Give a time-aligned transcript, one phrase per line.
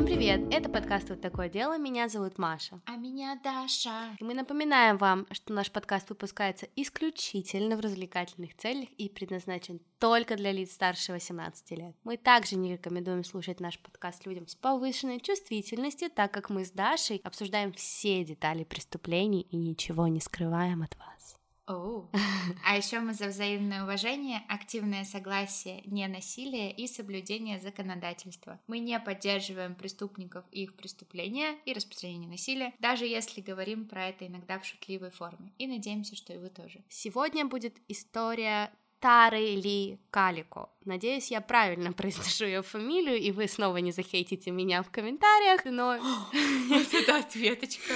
[0.00, 0.40] Всем привет!
[0.50, 1.76] Это подкаст «Вот такое дело».
[1.76, 2.80] Меня зовут Маша.
[2.86, 4.16] А меня Даша.
[4.18, 10.36] И мы напоминаем вам, что наш подкаст выпускается исключительно в развлекательных целях и предназначен только
[10.36, 11.94] для лиц старше 18 лет.
[12.02, 16.70] Мы также не рекомендуем слушать наш подкаст людям с повышенной чувствительностью, так как мы с
[16.70, 21.39] Дашей обсуждаем все детали преступлений и ничего не скрываем от вас.
[22.64, 28.60] А еще мы за взаимное уважение, активное согласие, не насилие и соблюдение законодательства.
[28.66, 34.26] Мы не поддерживаем преступников и их преступления и распространение насилия, даже если говорим про это
[34.26, 35.52] иногда в шутливой форме.
[35.58, 36.82] И надеемся, что и вы тоже.
[36.88, 40.68] Сегодня будет история Тары Ли Калико.
[40.84, 45.94] Надеюсь, я правильно произношу ее фамилию, и вы снова не захейтите меня в комментариях, но...
[46.92, 47.92] Это ответочка.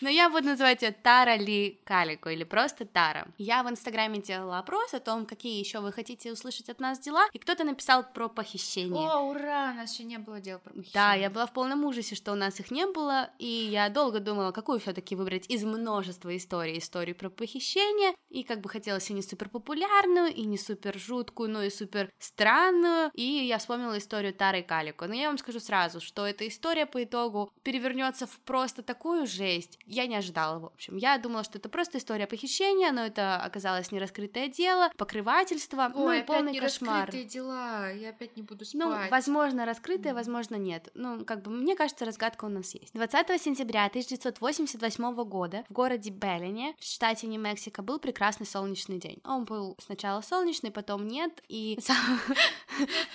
[0.00, 3.28] Но я буду называть ее Тара Ли Калико, или просто Тара.
[3.38, 7.26] Я в Инстаграме делала опрос о том, какие еще вы хотите услышать от нас дела,
[7.32, 9.08] и кто-то написал про похищение.
[9.08, 10.94] О, ура, у нас еще не было дел про похищение.
[10.94, 14.18] Да, я была в полном ужасе, что у нас их не было, и я долго
[14.18, 19.12] думала, какую все-таки выбрать из множества историй, историй про похищение, и как бы хотелось и
[19.12, 24.34] не супер популярную, и не супер жуткую, но и супер странную, и я вспомнила историю
[24.34, 25.06] Тары Калико.
[25.06, 29.78] Но я вам скажу сразу, что эта история по итогу перевернется в просто такую жесть.
[29.86, 30.96] Я не ожидала, в общем.
[30.96, 36.16] Я думала, что это просто история похищения, но это оказалось нераскрытое дело, покрывательство, ну Ой,
[36.16, 37.06] и опять полный не кошмар.
[37.06, 38.80] раскрытые дела, я опять не буду спать.
[38.80, 40.88] Ну, возможно, раскрытое, возможно, нет.
[40.94, 42.92] Ну, как бы, мне кажется, разгадка у нас есть.
[42.94, 49.20] 20 сентября 1988 года в городе Беллине, в штате Нью-Мексико, был прекрасный солнечный день.
[49.24, 51.78] Он был сначала солнечный, потом нет, и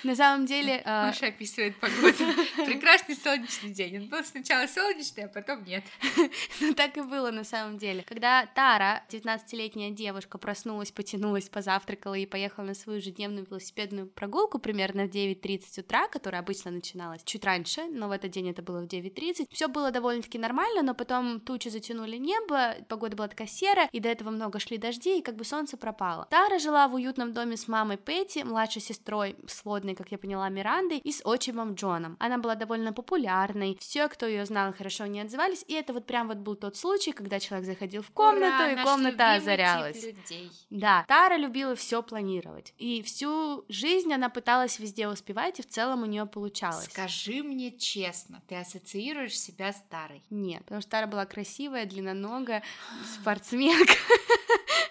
[0.04, 0.82] на самом деле...
[0.86, 2.14] э, Маша описывает погоду.
[2.66, 3.98] Прекрасный солнечный день.
[3.98, 5.84] Он был сначала солнечный, а потом нет.
[6.60, 8.04] Ну, так и было на самом деле.
[8.04, 15.06] Когда Тара, 19-летняя девушка, проснулась, потянулась, позавтракала и поехала на свою ежедневную велосипедную прогулку примерно
[15.06, 18.86] в 9.30 утра, которая обычно начиналась чуть раньше, но в этот день это было в
[18.86, 19.48] 9.30.
[19.52, 24.10] Все было довольно-таки нормально, но потом тучи затянули небо, погода была такая серая, и до
[24.10, 26.27] этого много шли дожди, и как бы солнце пропало.
[26.30, 30.98] Тара жила в уютном доме с мамой Петти, младшей сестрой, сводной, как я поняла, Мирандой,
[31.00, 32.18] и с отчимом Джоном.
[32.20, 36.28] Она была довольно популярной, все, кто ее знал, хорошо не отзывались, и это вот прям
[36.28, 40.00] вот был тот случай, когда человек заходил в комнату, Ура, и комната озарялась.
[40.02, 40.52] тип людей.
[40.70, 42.74] Да, Тара любила все планировать.
[42.78, 46.86] И всю жизнь она пыталась везде успевать, и в целом у нее получалось.
[46.86, 50.24] Скажи мне честно, ты ассоциируешь себя с Тарой?
[50.30, 52.64] Нет, потому что Тара была красивая, длинноногая,
[53.20, 53.94] спортсменка.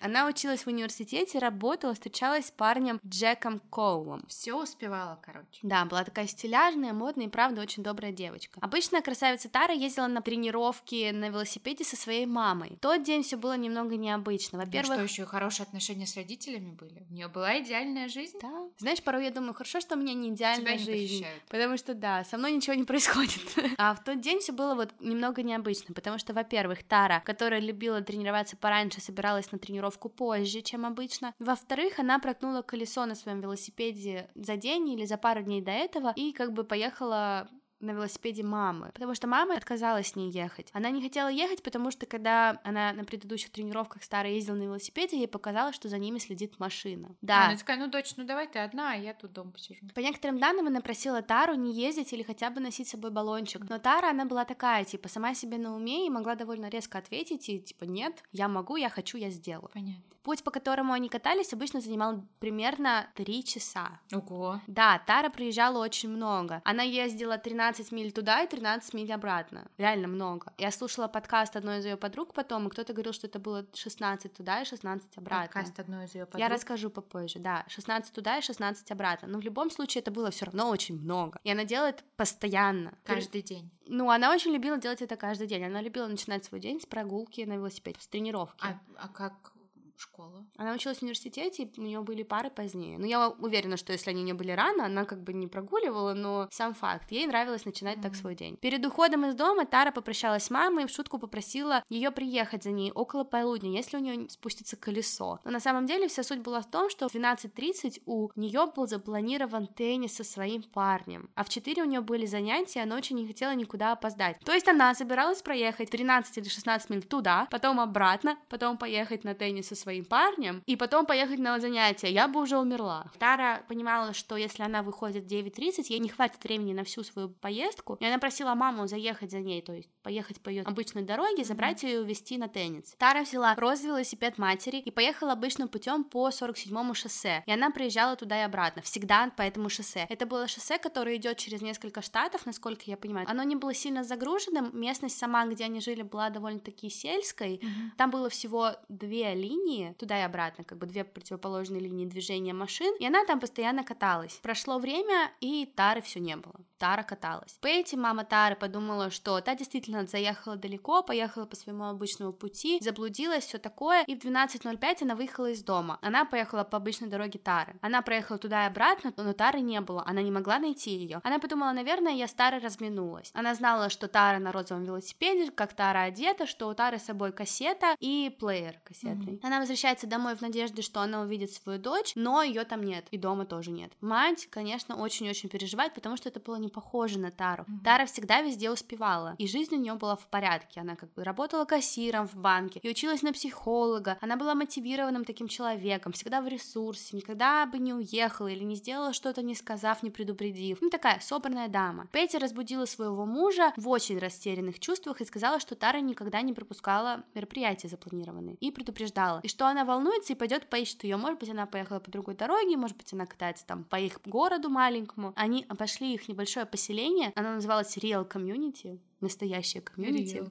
[0.00, 4.24] Она училась в университете, работала, встречалась с парнем Джеком Коулом.
[4.28, 5.60] Все успевала, короче.
[5.62, 8.58] Да, была такая стиляжная, модная и, правда, очень добрая девочка.
[8.62, 12.76] Обычно красавица Тара ездила на тренировки на велосипеде со своей мамой.
[12.76, 14.58] В тот день все было немного необычно.
[14.58, 17.06] Ну Во-первых, что еще хорошие отношения с родителями были?
[17.08, 18.38] У нее была идеальная жизнь.
[18.40, 18.68] Да.
[18.78, 21.26] Знаешь, порой я думаю, хорошо, что у меня не идеальная Тебя не жизнь.
[21.48, 23.40] Потому что, да, со мной ничего не происходит.
[23.78, 28.02] А в тот день все было вот немного необычно, потому что, во-первых, Тара, которая любила
[28.02, 31.34] тренироваться пораньше, собиралась на тренировку позже, чем обычно.
[31.38, 36.12] Во-вторых, она проткнула колесо на своем велосипеде за день или за пару дней до этого
[36.16, 37.48] и как бы поехала
[37.80, 40.68] на велосипеде мамы, потому что мама отказалась с ней ехать.
[40.72, 45.16] Она не хотела ехать, потому что когда она на предыдущих тренировках старая ездила на велосипеде,
[45.16, 47.14] ей показалось, что за ними следит машина.
[47.22, 49.80] Да, Она такая, ну, дочь, ну давай ты одна, а я тут дома посижу.
[49.94, 53.68] по некоторым данным, она просила Тару не ездить или хотя бы носить с собой баллончик.
[53.68, 57.48] Но Тара, она была такая, типа, сама себе на уме и могла довольно резко ответить,
[57.48, 59.70] и типа, нет, я могу, я хочу, я сделаю.
[59.72, 60.02] Понятно.
[60.22, 64.00] Путь, по которому они катались, обычно занимал примерно 3 часа.
[64.12, 64.60] Ого.
[64.66, 66.60] Да, Тара проезжала очень много.
[66.64, 69.70] Она ездила 13 миль туда и 13 миль обратно.
[69.78, 70.52] Реально много.
[70.58, 74.32] Я слушала подкаст одной из ее подруг потом, и кто-то говорил, что это было 16
[74.32, 75.46] туда и 16 обратно.
[75.46, 76.40] Подкаст одной из ее подруг.
[76.40, 77.64] Я расскажу попозже, да.
[77.68, 79.28] 16 туда и 16 обратно.
[79.28, 81.38] Но в любом случае это было все равно очень много.
[81.44, 82.92] И она делает постоянно.
[83.04, 83.70] Каждый день.
[83.86, 85.64] Ну, она очень любила делать это каждый день.
[85.64, 88.64] Она любила начинать свой день с прогулки на велосипеде, с тренировки.
[88.64, 89.52] А, а как
[90.00, 90.46] школа?
[90.56, 92.98] Она училась в университете, и у нее были пары позднее.
[92.98, 96.14] Но я уверена, что если они у нее были рано, она как бы не прогуливала,
[96.14, 97.10] но сам факт.
[97.12, 98.56] Ей нравилось начинать так свой день.
[98.56, 102.70] Перед уходом из дома Тара попрощалась с мамой и в шутку попросила ее приехать за
[102.70, 105.38] ней около полудня, если у нее спустится колесо.
[105.44, 108.86] Но на самом деле вся суть была в том, что в 12.30 у нее был
[108.86, 113.26] запланирован теннис со своим парнем, а в 4 у нее были занятия, она очень не
[113.26, 114.38] хотела никуда опоздать.
[114.44, 119.34] То есть она собиралась проехать 13 или 16 миль туда, потом обратно, потом поехать на
[119.34, 123.10] теннис со своим своим парнем и потом поехать на занятия, я бы уже умерла.
[123.18, 127.28] Тара понимала, что если она выходит в 9.30, ей не хватит времени на всю свою
[127.28, 131.42] поездку, и она просила маму заехать за ней, то есть поехать по ее обычной дороге,
[131.42, 132.94] забрать ее и увезти на теннис.
[132.98, 138.14] Тара взяла розовый велосипед матери и поехала обычным путем по 47-му шоссе, и она проезжала
[138.14, 140.06] туда и обратно, всегда по этому шоссе.
[140.08, 143.26] Это было шоссе, которое идет через несколько штатов, насколько я понимаю.
[143.28, 147.96] Оно не было сильно загруженным, местность сама, где они жили, была довольно-таки сельской, mm-hmm.
[147.96, 152.94] там было всего две линии, туда и обратно, как бы две противоположные линии движения машин,
[152.98, 154.38] и она там постоянно каталась.
[154.42, 156.54] Прошло время, и Тары все не было.
[156.78, 157.58] Тара каталась.
[157.60, 163.44] Пэти, мама Тары, подумала, что та действительно заехала далеко, поехала по своему обычному пути, заблудилась,
[163.44, 165.98] все такое, и в 12.05 она выехала из дома.
[166.00, 167.76] Она поехала по обычной дороге Тары.
[167.82, 171.20] Она проехала туда и обратно, но Тары не было, она не могла найти ее.
[171.22, 173.30] Она подумала, наверное, я с Тарой разминулась.
[173.34, 177.32] Она знала, что Тара на розовом велосипеде, как Тара одета, что у Тары с собой
[177.32, 179.34] кассета и плеер кассетный.
[179.34, 179.46] Mm-hmm.
[179.46, 183.16] Она возвращается домой в надежде, что она увидит свою дочь, но ее там нет, и
[183.16, 183.92] дома тоже нет.
[184.00, 187.64] Мать, конечно, очень-очень переживает, потому что это было не похожа на Тару.
[187.64, 187.84] Mm-hmm.
[187.84, 190.80] Тара всегда везде успевала, и жизнь у нее была в порядке.
[190.80, 194.18] Она как бы работала кассиром в банке и училась на психолога.
[194.20, 199.12] Она была мотивированным таким человеком, всегда в ресурсе, никогда бы не уехала или не сделала
[199.12, 200.78] что-то, не сказав, не предупредив.
[200.80, 202.08] Ну, такая собранная дама.
[202.10, 207.22] Петти разбудила своего мужа в очень растерянных чувствах и сказала, что Тара никогда не пропускала
[207.34, 208.56] мероприятия запланированные.
[208.56, 211.16] И предупреждала, и что она волнуется и пойдет поищет ее.
[211.16, 214.70] Может быть, она поехала по другой дороге, может быть, она катается там по их городу
[214.70, 215.32] маленькому.
[215.36, 220.42] Они обошли их небольшое поселение, оно называлось Real Community, настоящее комьюнити.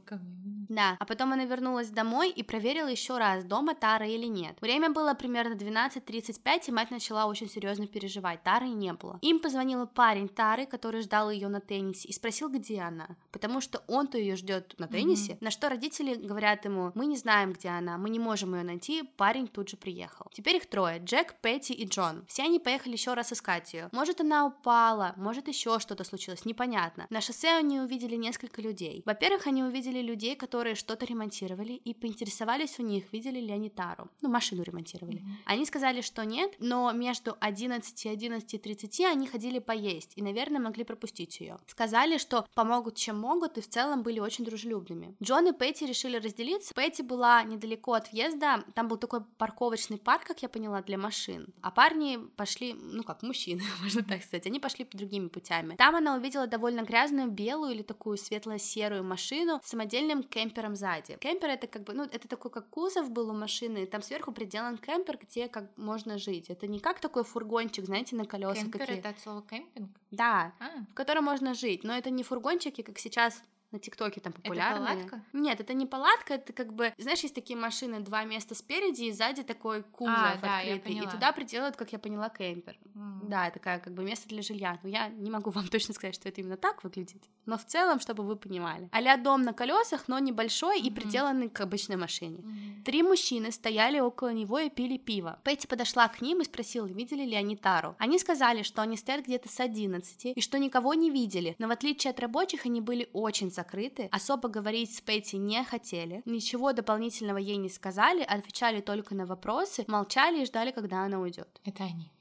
[0.70, 4.56] Да, а потом она вернулась домой и проверила еще раз, дома Тара или нет.
[4.62, 9.18] Время было примерно 12.35, и мать начала очень серьезно переживать, Тары не было.
[9.22, 13.84] Им позвонил парень Тары, который ждал ее на теннисе, и спросил, где она, потому что
[13.88, 15.38] он-то ее ждет на теннисе, mm-hmm.
[15.42, 19.02] на что родители говорят ему, мы не знаем, где она, мы не можем ее найти,
[19.18, 20.28] парень тут же приехал.
[20.32, 22.26] Теперь их трое, Джек, Петти и Джон.
[22.28, 23.90] Все они поехали еще раз искать ее.
[23.92, 27.08] Может, она упала, может, еще что-то случилось, непонятно.
[27.10, 29.04] На шоссе они увидели несколько несколько людей.
[29.06, 34.10] Во-первых, они увидели людей, которые что-то ремонтировали, и поинтересовались у них, видели ли они тару.
[34.22, 35.18] Ну, машину ремонтировали.
[35.18, 35.46] Mm-hmm.
[35.46, 40.84] Они сказали, что нет, но между 11 и 11.30 они ходили поесть, и, наверное, могли
[40.84, 41.58] пропустить ее.
[41.68, 45.16] Сказали, что помогут, чем могут, и в целом были очень дружелюбными.
[45.24, 46.74] Джон и Пэтти решили разделиться.
[46.74, 51.54] Пэтти была недалеко от въезда, там был такой парковочный парк, как я поняла, для машин.
[51.62, 55.76] А парни пошли, ну как, мужчины, можно так сказать, они пошли по другими путями.
[55.76, 61.18] Там она увидела довольно грязную белую или такую светло светло-серую машину с самодельным кемпером сзади.
[61.20, 64.78] Кемпер это как бы, ну, это такой как кузов был у машины, там сверху приделан
[64.78, 66.50] кемпер, где как можно жить.
[66.50, 68.64] Это не как такой фургончик, знаете, на колесах.
[68.64, 69.00] Кемпер какие...
[69.00, 69.90] это от слова кемпинг?
[70.12, 70.84] Да, а.
[70.92, 74.94] в котором можно жить, но это не фургончики, как сейчас на ТикТоке там популярные.
[74.94, 75.24] Это палатка?
[75.34, 79.12] Нет, это не палатка, это как бы, знаешь, есть такие машины, два места спереди и
[79.12, 82.78] сзади такой кузов а, открытый, да, и туда приделают, как я поняла, кемпер.
[82.96, 83.28] Mm.
[83.28, 84.80] Да, такая как бы место для жилья.
[84.82, 88.00] Но я не могу вам точно сказать, что это именно так выглядит, но в целом,
[88.00, 88.90] чтобы вы понимали.
[88.92, 92.44] а дом на колесах, но небольшой и приделанный к обычной машине.
[92.86, 95.40] Три мужчины стояли около него и пили пиво.
[95.44, 97.96] Петти подошла к ним и спросила, видели ли они Тару.
[98.00, 101.72] Они сказали, что они стоят где-то с 11 и что никого не видели, но в
[101.72, 107.38] отличие от рабочих они были очень закрыты, особо говорить с Петти не хотели, ничего дополнительного
[107.38, 111.60] ей не сказали, отвечали только на вопросы, молчали и ждали, когда она уйдет.
[111.66, 112.12] Это они.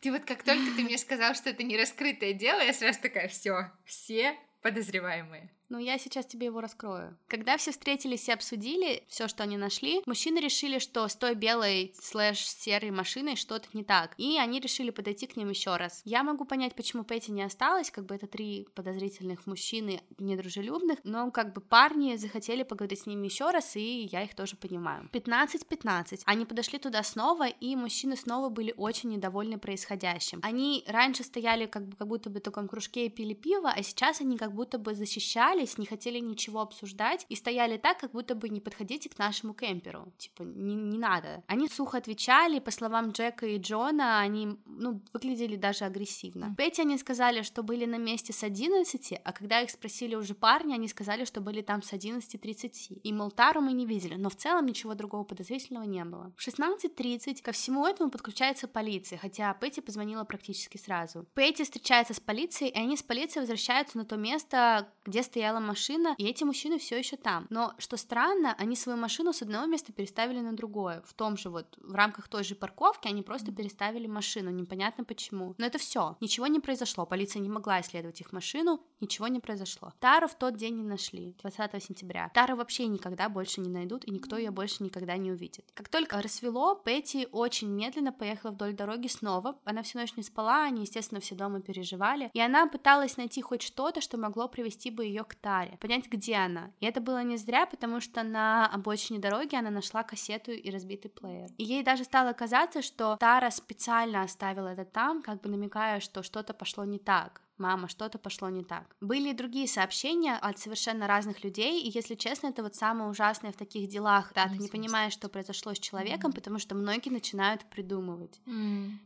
[0.00, 3.28] Ты вот как только ты мне сказал, что это не раскрытое дело, я сразу такая,
[3.28, 5.50] все, все подозреваемые.
[5.68, 7.16] Ну, я сейчас тебе его раскрою.
[7.28, 11.94] Когда все встретились и обсудили все, что они нашли, мужчины решили, что с той белой
[12.00, 16.00] слэш серой машиной что-то не так, и они решили подойти к ним еще раз.
[16.04, 21.30] Я могу понять, почему Пэти не осталось, как бы это три подозрительных мужчины недружелюбных, но
[21.30, 25.08] как бы парни захотели поговорить с ними еще раз, и я их тоже понимаю.
[25.12, 26.22] 15-15.
[26.24, 30.40] Они подошли туда снова, и мужчины снова были очень недовольны происходящим.
[30.42, 33.82] Они раньше стояли как, бы, как будто бы в таком кружке и пили пиво, а
[33.82, 38.12] сейчас они как будто бы защищали смеялись, не хотели ничего обсуждать и стояли так, как
[38.12, 40.12] будто бы не подходите к нашему кемперу.
[40.18, 41.42] Типа, не, не надо.
[41.46, 46.54] Они сухо отвечали, по словам Джека и Джона, они, ну, выглядели даже агрессивно.
[46.56, 50.74] Петти они сказали, что были на месте с 11, а когда их спросили уже парни,
[50.74, 53.00] они сказали, что были там с 11.30.
[53.02, 56.32] И, мол, Тару мы не видели, но в целом ничего другого подозрительного не было.
[56.36, 61.26] В 16.30 ко всему этому подключается полиция, хотя Петти позвонила практически сразу.
[61.34, 65.60] Петти встречается с полицией, и они с полицией возвращаются на то место, где стоял стояла
[65.60, 67.46] машина, и эти мужчины все еще там.
[67.50, 71.02] Но что странно, они свою машину с одного места переставили на другое.
[71.06, 75.04] В том же вот, в рамках той же парковки они просто переставили машину, не, непонятно
[75.04, 75.54] почему.
[75.56, 76.16] Но это все.
[76.20, 77.06] Ничего не произошло.
[77.06, 79.92] Полиция не могла исследовать их машину, ничего не произошло.
[80.00, 82.30] Тару в тот день не нашли, 20 сентября.
[82.34, 85.64] Тару вообще никогда больше не найдут, и никто ее больше никогда не увидит.
[85.74, 89.58] Как только рассвело, Петти очень медленно поехала вдоль дороги снова.
[89.64, 92.30] Она всю ночь не спала, они, естественно, все дома переживали.
[92.34, 96.36] И она пыталась найти хоть что-то, что могло привести бы ее к Таре, понять, где
[96.36, 96.70] она.
[96.80, 101.10] И это было не зря, потому что на обочине дороги она нашла кассету и разбитый
[101.10, 101.50] плеер.
[101.58, 106.22] И ей даже стало казаться, что Тара специально оставила это там, как бы намекая, что
[106.22, 108.96] что-то пошло не так мама, что-то пошло не так.
[109.00, 113.52] Были и другие сообщения от совершенно разных людей, и, если честно, это вот самое ужасное
[113.52, 117.64] в таких делах, да, ты не понимаешь, что произошло с человеком, потому что многие начинают
[117.66, 118.40] придумывать.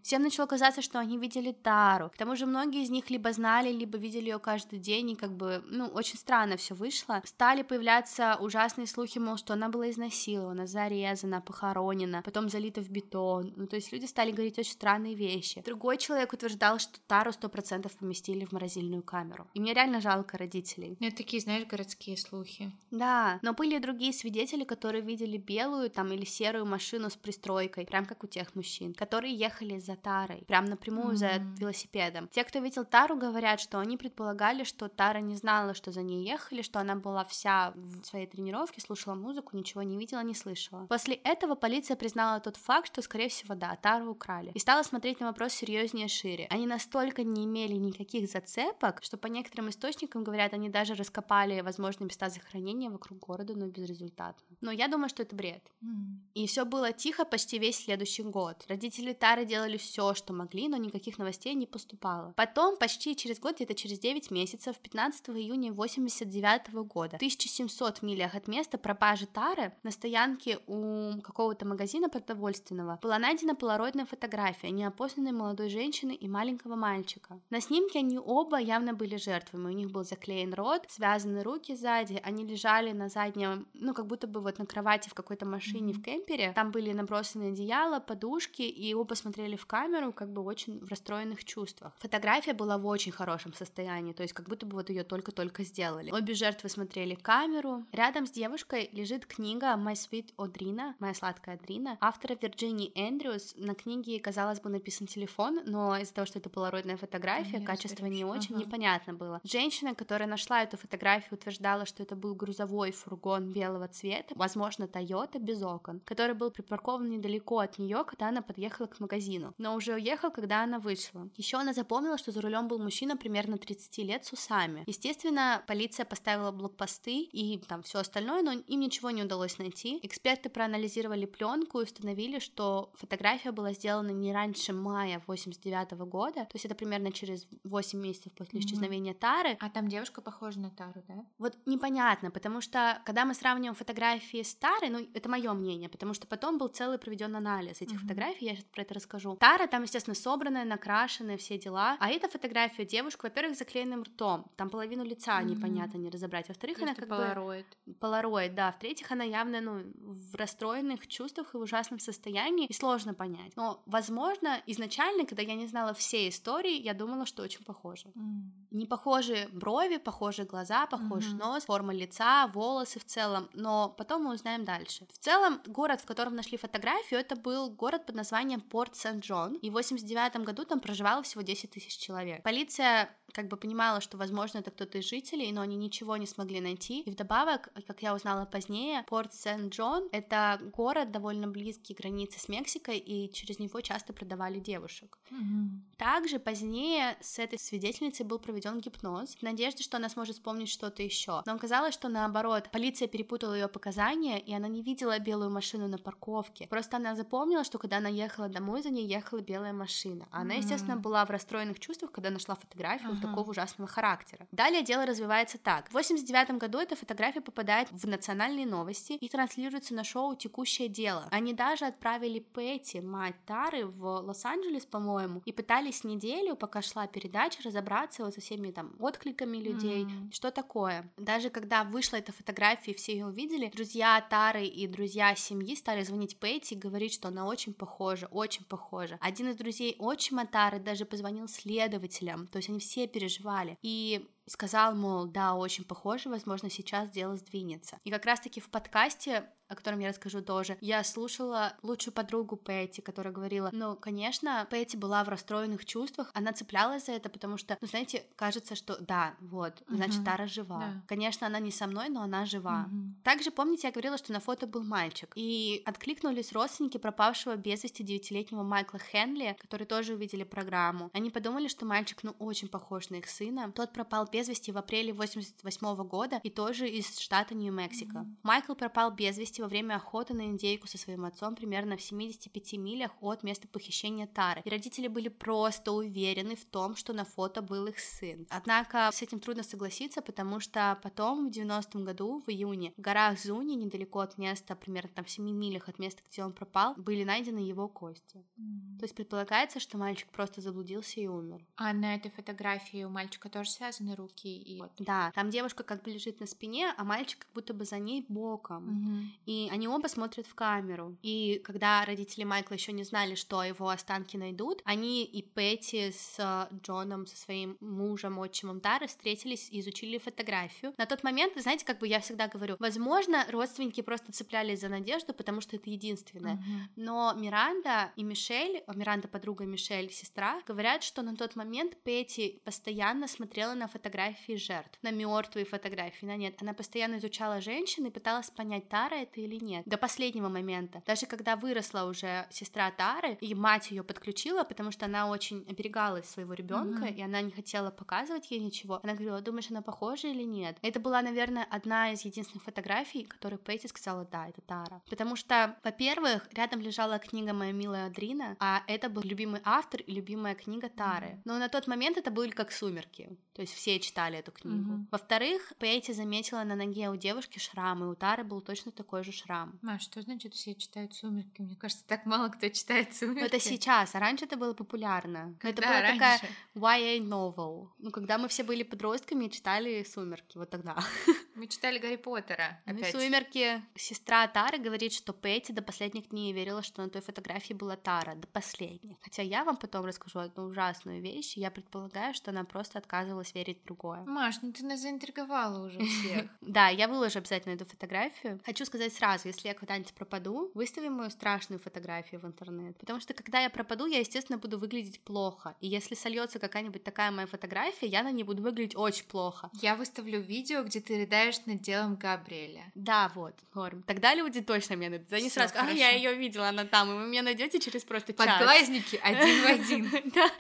[0.02, 3.72] Всем начало казаться, что они видели Тару, к тому же многие из них либо знали,
[3.72, 7.22] либо видели ее каждый день, и как бы, ну, очень странно все вышло.
[7.24, 13.52] Стали появляться ужасные слухи, мол, что она была изнасилована, зарезана, похоронена, потом залита в бетон,
[13.56, 15.62] ну, то есть люди стали говорить очень странные вещи.
[15.62, 19.46] Другой человек утверждал, что Тару сто процентов поместили посадили в морозильную камеру.
[19.54, 20.96] И мне реально жалко родителей.
[21.00, 22.72] Ну, это такие, знаешь, городские слухи.
[22.90, 27.86] Да, но были и другие свидетели, которые видели белую там или серую машину с пристройкой,
[27.86, 31.16] прям как у тех мужчин, которые ехали за Тарой, прям напрямую mm-hmm.
[31.16, 32.28] за велосипедом.
[32.28, 36.24] Те, кто видел Тару, говорят, что они предполагали, что Тара не знала, что за ней
[36.26, 40.86] ехали, что она была вся в своей тренировке, слушала музыку, ничего не видела, не слышала.
[40.86, 45.20] После этого полиция признала тот факт, что, скорее всего, да, Тару украли, и стала смотреть
[45.20, 46.46] на вопрос серьезнее шире.
[46.50, 52.06] Они настолько не имели никаких зацепок, что по некоторым источникам, говорят, они даже раскопали возможные
[52.06, 54.56] места захоронения вокруг города, но безрезультатно.
[54.60, 55.62] Но я думаю, что это бред.
[55.82, 56.22] Mm.
[56.34, 58.64] И все было тихо почти весь следующий год.
[58.68, 62.32] Родители Тары делали все, что могли, но никаких новостей не поступало.
[62.36, 68.34] Потом, почти через год, где-то через 9 месяцев, 15 июня 89 года, в 1700 милях
[68.34, 75.32] от места пропажи Тары на стоянке у какого-то магазина продовольственного была найдена полароидная фотография неопознанной
[75.32, 77.40] молодой женщины и маленького мальчика.
[77.50, 79.66] На снимке они оба явно были жертвами.
[79.66, 84.26] У них был заклеен рот, связаны руки сзади, они лежали на заднем, ну, как будто
[84.26, 85.96] бы вот на кровати в какой-то машине mm-hmm.
[85.96, 86.52] в кемпере.
[86.54, 91.44] Там были набросаны одеяла, подушки, и оба смотрели в камеру, как бы очень в расстроенных
[91.44, 91.92] чувствах.
[91.98, 96.10] Фотография была в очень хорошем состоянии, то есть как будто бы вот ее только-только сделали.
[96.10, 97.84] Обе жертвы смотрели камеру.
[97.92, 103.54] Рядом с девушкой лежит книга My Sweet Одрина, Моя сладкая Адрина, автора Вирджинии Эндрюс.
[103.56, 107.64] На книге, казалось бы, написан телефон, но из-за того, что это полароидная фотография, mm-hmm.
[107.64, 108.64] качество не очень, ага.
[108.64, 109.40] непонятно было.
[109.44, 115.38] Женщина, которая нашла эту фотографию, утверждала, что это был грузовой фургон белого цвета, возможно, Toyota
[115.38, 119.94] без окон, который был припаркован недалеко от нее, когда она подъехала к магазину, но уже
[119.94, 121.28] уехал, когда она вышла.
[121.36, 124.84] Еще она запомнила, что за рулем был мужчина примерно 30 лет с усами.
[124.86, 129.98] Естественно, полиция поставила блокпосты и там все остальное, но им ничего не удалось найти.
[130.02, 136.54] Эксперты проанализировали пленку и установили, что фотография была сделана не раньше мая 89 года, то
[136.54, 138.64] есть это примерно через 8 месяцев после mm-hmm.
[138.64, 139.56] исчезновения Тары.
[139.60, 141.24] А там девушка похожа на Тару, да?
[141.38, 146.14] Вот непонятно, потому что когда мы сравниваем фотографии с Тарой, ну это мое мнение, потому
[146.14, 147.98] что потом был целый проведен анализ этих mm-hmm.
[148.00, 149.36] фотографий, я сейчас про это расскажу.
[149.36, 154.70] Тара там, естественно, собранная, накрашенная, все дела, а эта фотография девушка, во-первых, заклеенным ртом, там
[154.70, 155.44] половину лица mm-hmm.
[155.44, 157.66] непонятно не разобрать, во-вторых, она как полароид.
[157.86, 157.94] бы...
[157.94, 158.54] Полароид.
[158.54, 163.52] да, в-третьих, она явно, ну, в расстроенных чувствах и в ужасном состоянии, и сложно понять.
[163.56, 167.81] Но, возможно, изначально, когда я не знала все истории, я думала, что очень похоже.
[167.88, 168.50] Mm.
[168.70, 171.38] Не похожи брови, похожи глаза, похожий mm-hmm.
[171.38, 175.06] нос, форма лица, волосы в целом, но потом мы узнаем дальше.
[175.12, 179.70] В целом, город, в котором нашли фотографию, это был город под названием Порт Сент-Джон, и
[179.70, 182.42] в 89 году там проживало всего 10 тысяч человек.
[182.42, 186.60] Полиция как бы понимала, что, возможно, это кто-то из жителей, но они ничего не смогли
[186.60, 187.00] найти.
[187.00, 192.48] И вдобавок, как я узнала позднее, Порт Сент-Джон— это город довольно близкий к границе с
[192.48, 195.18] Мексикой, и через него часто продавали девушек.
[195.30, 195.96] Mm-hmm.
[195.96, 201.02] Также позднее с этой свидетельницей был проведен гипноз в надежде, что она сможет вспомнить что-то
[201.02, 201.42] еще.
[201.46, 205.96] Но оказалось, что наоборот, полиция перепутала ее показания, и она не видела белую машину на
[205.96, 206.66] парковке.
[206.66, 210.28] Просто она запомнила, что когда она ехала домой, за ней ехала белая машина.
[210.30, 210.58] А она, mm-hmm.
[210.58, 214.46] естественно, была в расстроенных чувствах, когда нашла фотографию, такого ужасного характера.
[214.52, 215.88] Далее дело развивается так.
[215.88, 221.26] В 89 году эта фотография попадает в национальные новости и транслируется на шоу «Текущее дело».
[221.30, 227.61] Они даже отправили Пэти, мать Тары, в Лос-Анджелес, по-моему, и пытались неделю, пока шла передача,
[227.62, 230.32] разобраться вот со всеми там откликами людей, mm.
[230.32, 231.10] что такое.
[231.16, 236.38] Даже когда вышла эта фотография, все ее увидели, друзья Тары и друзья семьи стали звонить
[236.38, 239.18] Пэти и говорить, что она очень похожа, очень похожа.
[239.20, 243.78] Один из друзей отчима Тары даже позвонил следователям, то есть они все переживали.
[243.82, 247.98] И сказал, мол, да, очень похоже, возможно, сейчас дело сдвинется.
[248.04, 250.76] И как раз-таки в подкасте о котором я расскажу тоже.
[250.80, 256.52] Я слушала лучшую подругу Пэти, которая говорила, ну, конечно, Пэти была в расстроенных чувствах, она
[256.52, 260.22] цеплялась за это, потому что, ну, знаете, кажется, что да, вот, значит.
[260.24, 260.78] Тара жива.
[260.78, 261.02] Да.
[261.08, 262.86] Конечно, она не со мной, но она жива.
[262.88, 263.24] Uh-huh.
[263.24, 268.02] Также, помните, я говорила, что на фото был мальчик, и откликнулись родственники пропавшего без вести
[268.02, 271.10] девятилетнего Майкла Хенли, которые тоже увидели программу.
[271.12, 273.72] Они подумали, что мальчик, ну, очень похож на их сына.
[273.72, 278.18] Тот пропал без вести в апреле 88 года и тоже из штата Нью-Мексико.
[278.18, 278.36] Uh-huh.
[278.42, 282.74] Майкл пропал без вести во время охоты на индейку со своим отцом примерно в 75
[282.74, 284.62] милях от места похищения Тары.
[284.64, 288.46] И родители были просто уверены в том, что на фото был их сын.
[288.50, 293.38] Однако с этим трудно согласиться, потому что потом в 90-м году, в июне, в горах
[293.38, 297.24] Зуни, недалеко от места, примерно там в 7 милях от места, где он пропал, были
[297.24, 298.44] найдены его кости.
[298.58, 298.98] Mm.
[298.98, 301.66] То есть предполагается, что мальчик просто заблудился и умер.
[301.76, 304.82] А на этой фотографии у мальчика тоже связаны руки и...
[304.98, 308.24] Да, там девушка как бы лежит на спине, а мальчик как будто бы за ней
[308.28, 308.88] боком.
[308.88, 309.24] Mm-hmm.
[309.46, 311.16] И они оба смотрят в камеру.
[311.22, 316.36] И когда родители Майкла еще не знали, что его останки найдут, они и Петти с
[316.38, 320.94] э, Джоном, со своим мужем, отчимом Тары, встретились и изучили фотографию.
[320.98, 325.34] На тот момент, знаете, как бы я всегда говорю, возможно, родственники просто цеплялись за надежду,
[325.34, 326.54] потому что это единственное.
[326.54, 326.88] Uh-huh.
[326.96, 333.28] Но Миранда и Мишель, Миранда подруга Мишель, сестра, говорят, что на тот момент Петти постоянно
[333.28, 336.60] смотрела на фотографии жертв, на мертвые фотографии, на нет.
[336.60, 341.02] Она постоянно изучала женщин и пыталась понять, Тара это или нет, до последнего момента.
[341.06, 346.20] Даже когда выросла уже сестра Тары, и мать ее подключила, потому что она очень оберегала
[346.22, 347.14] своего ребенка, mm-hmm.
[347.14, 349.00] и она не хотела показывать ей ничего.
[349.02, 350.76] Она говорила, думаешь, она похожа или нет?
[350.82, 355.00] Это была, наверное, одна из единственных фотографий, которые Пейти сказала, да, это Тара.
[355.08, 360.12] Потому что, во-первых, рядом лежала книга «Моя милая Адрина», а это был любимый автор и
[360.12, 361.40] любимая книга Тары.
[361.44, 364.92] Но на тот момент это были как «Сумерки», то есть все читали эту книгу.
[364.92, 365.06] Mm-hmm.
[365.10, 369.32] Во-вторых, Пейти заметила на ноге у девушки шрам, и у Тары был точно такой же
[369.32, 369.78] шрам.
[369.80, 371.62] Маш, что значит все читают «Сумерки»?
[371.62, 373.40] Мне кажется, так мало кто читает «Сумерки».
[373.40, 375.54] Но это сейчас, а раньше это было популярно.
[375.58, 376.18] Когда это была раньше?
[376.18, 376.40] такая
[376.74, 377.88] YA novel.
[377.98, 380.96] Ну, когда мы все были подростками и читали «Сумерки», вот тогда.
[381.54, 382.80] Мы читали Гарри Поттера.
[382.86, 383.12] Ну, опять.
[383.14, 383.82] Ну, «Сумерки».
[383.94, 388.34] Сестра Тары говорит, что Петти до последних дней верила, что на той фотографии была Тара,
[388.34, 389.16] до последних.
[389.20, 393.80] Хотя я вам потом расскажу одну ужасную вещь, я предполагаю, что она просто отказывалась верить
[393.82, 394.24] в другое.
[394.24, 396.50] Маш, ну ты нас заинтриговала уже всех.
[396.60, 398.60] Да, я выложу обязательно эту фотографию.
[398.64, 402.96] Хочу сказать сразу, если я когда-нибудь пропаду, выставим мою страшную фотографию в интернет.
[402.98, 405.76] Потому что когда я пропаду, я, естественно, буду выглядеть плохо.
[405.80, 409.70] И если сольется какая-нибудь такая моя фотография, я на ней буду выглядеть очень плохо.
[409.74, 412.90] Я выставлю видео, где ты рыдаешь над делом Габриэля.
[412.94, 414.02] Да, вот, норм.
[414.04, 415.32] Тогда люди точно меня найдут.
[415.32, 418.32] Они сразу скажут, а, я ее видела, она там, и вы меня найдете через просто
[418.32, 418.46] час.
[418.46, 420.10] Подглазники один в один.
[420.32, 420.50] Да,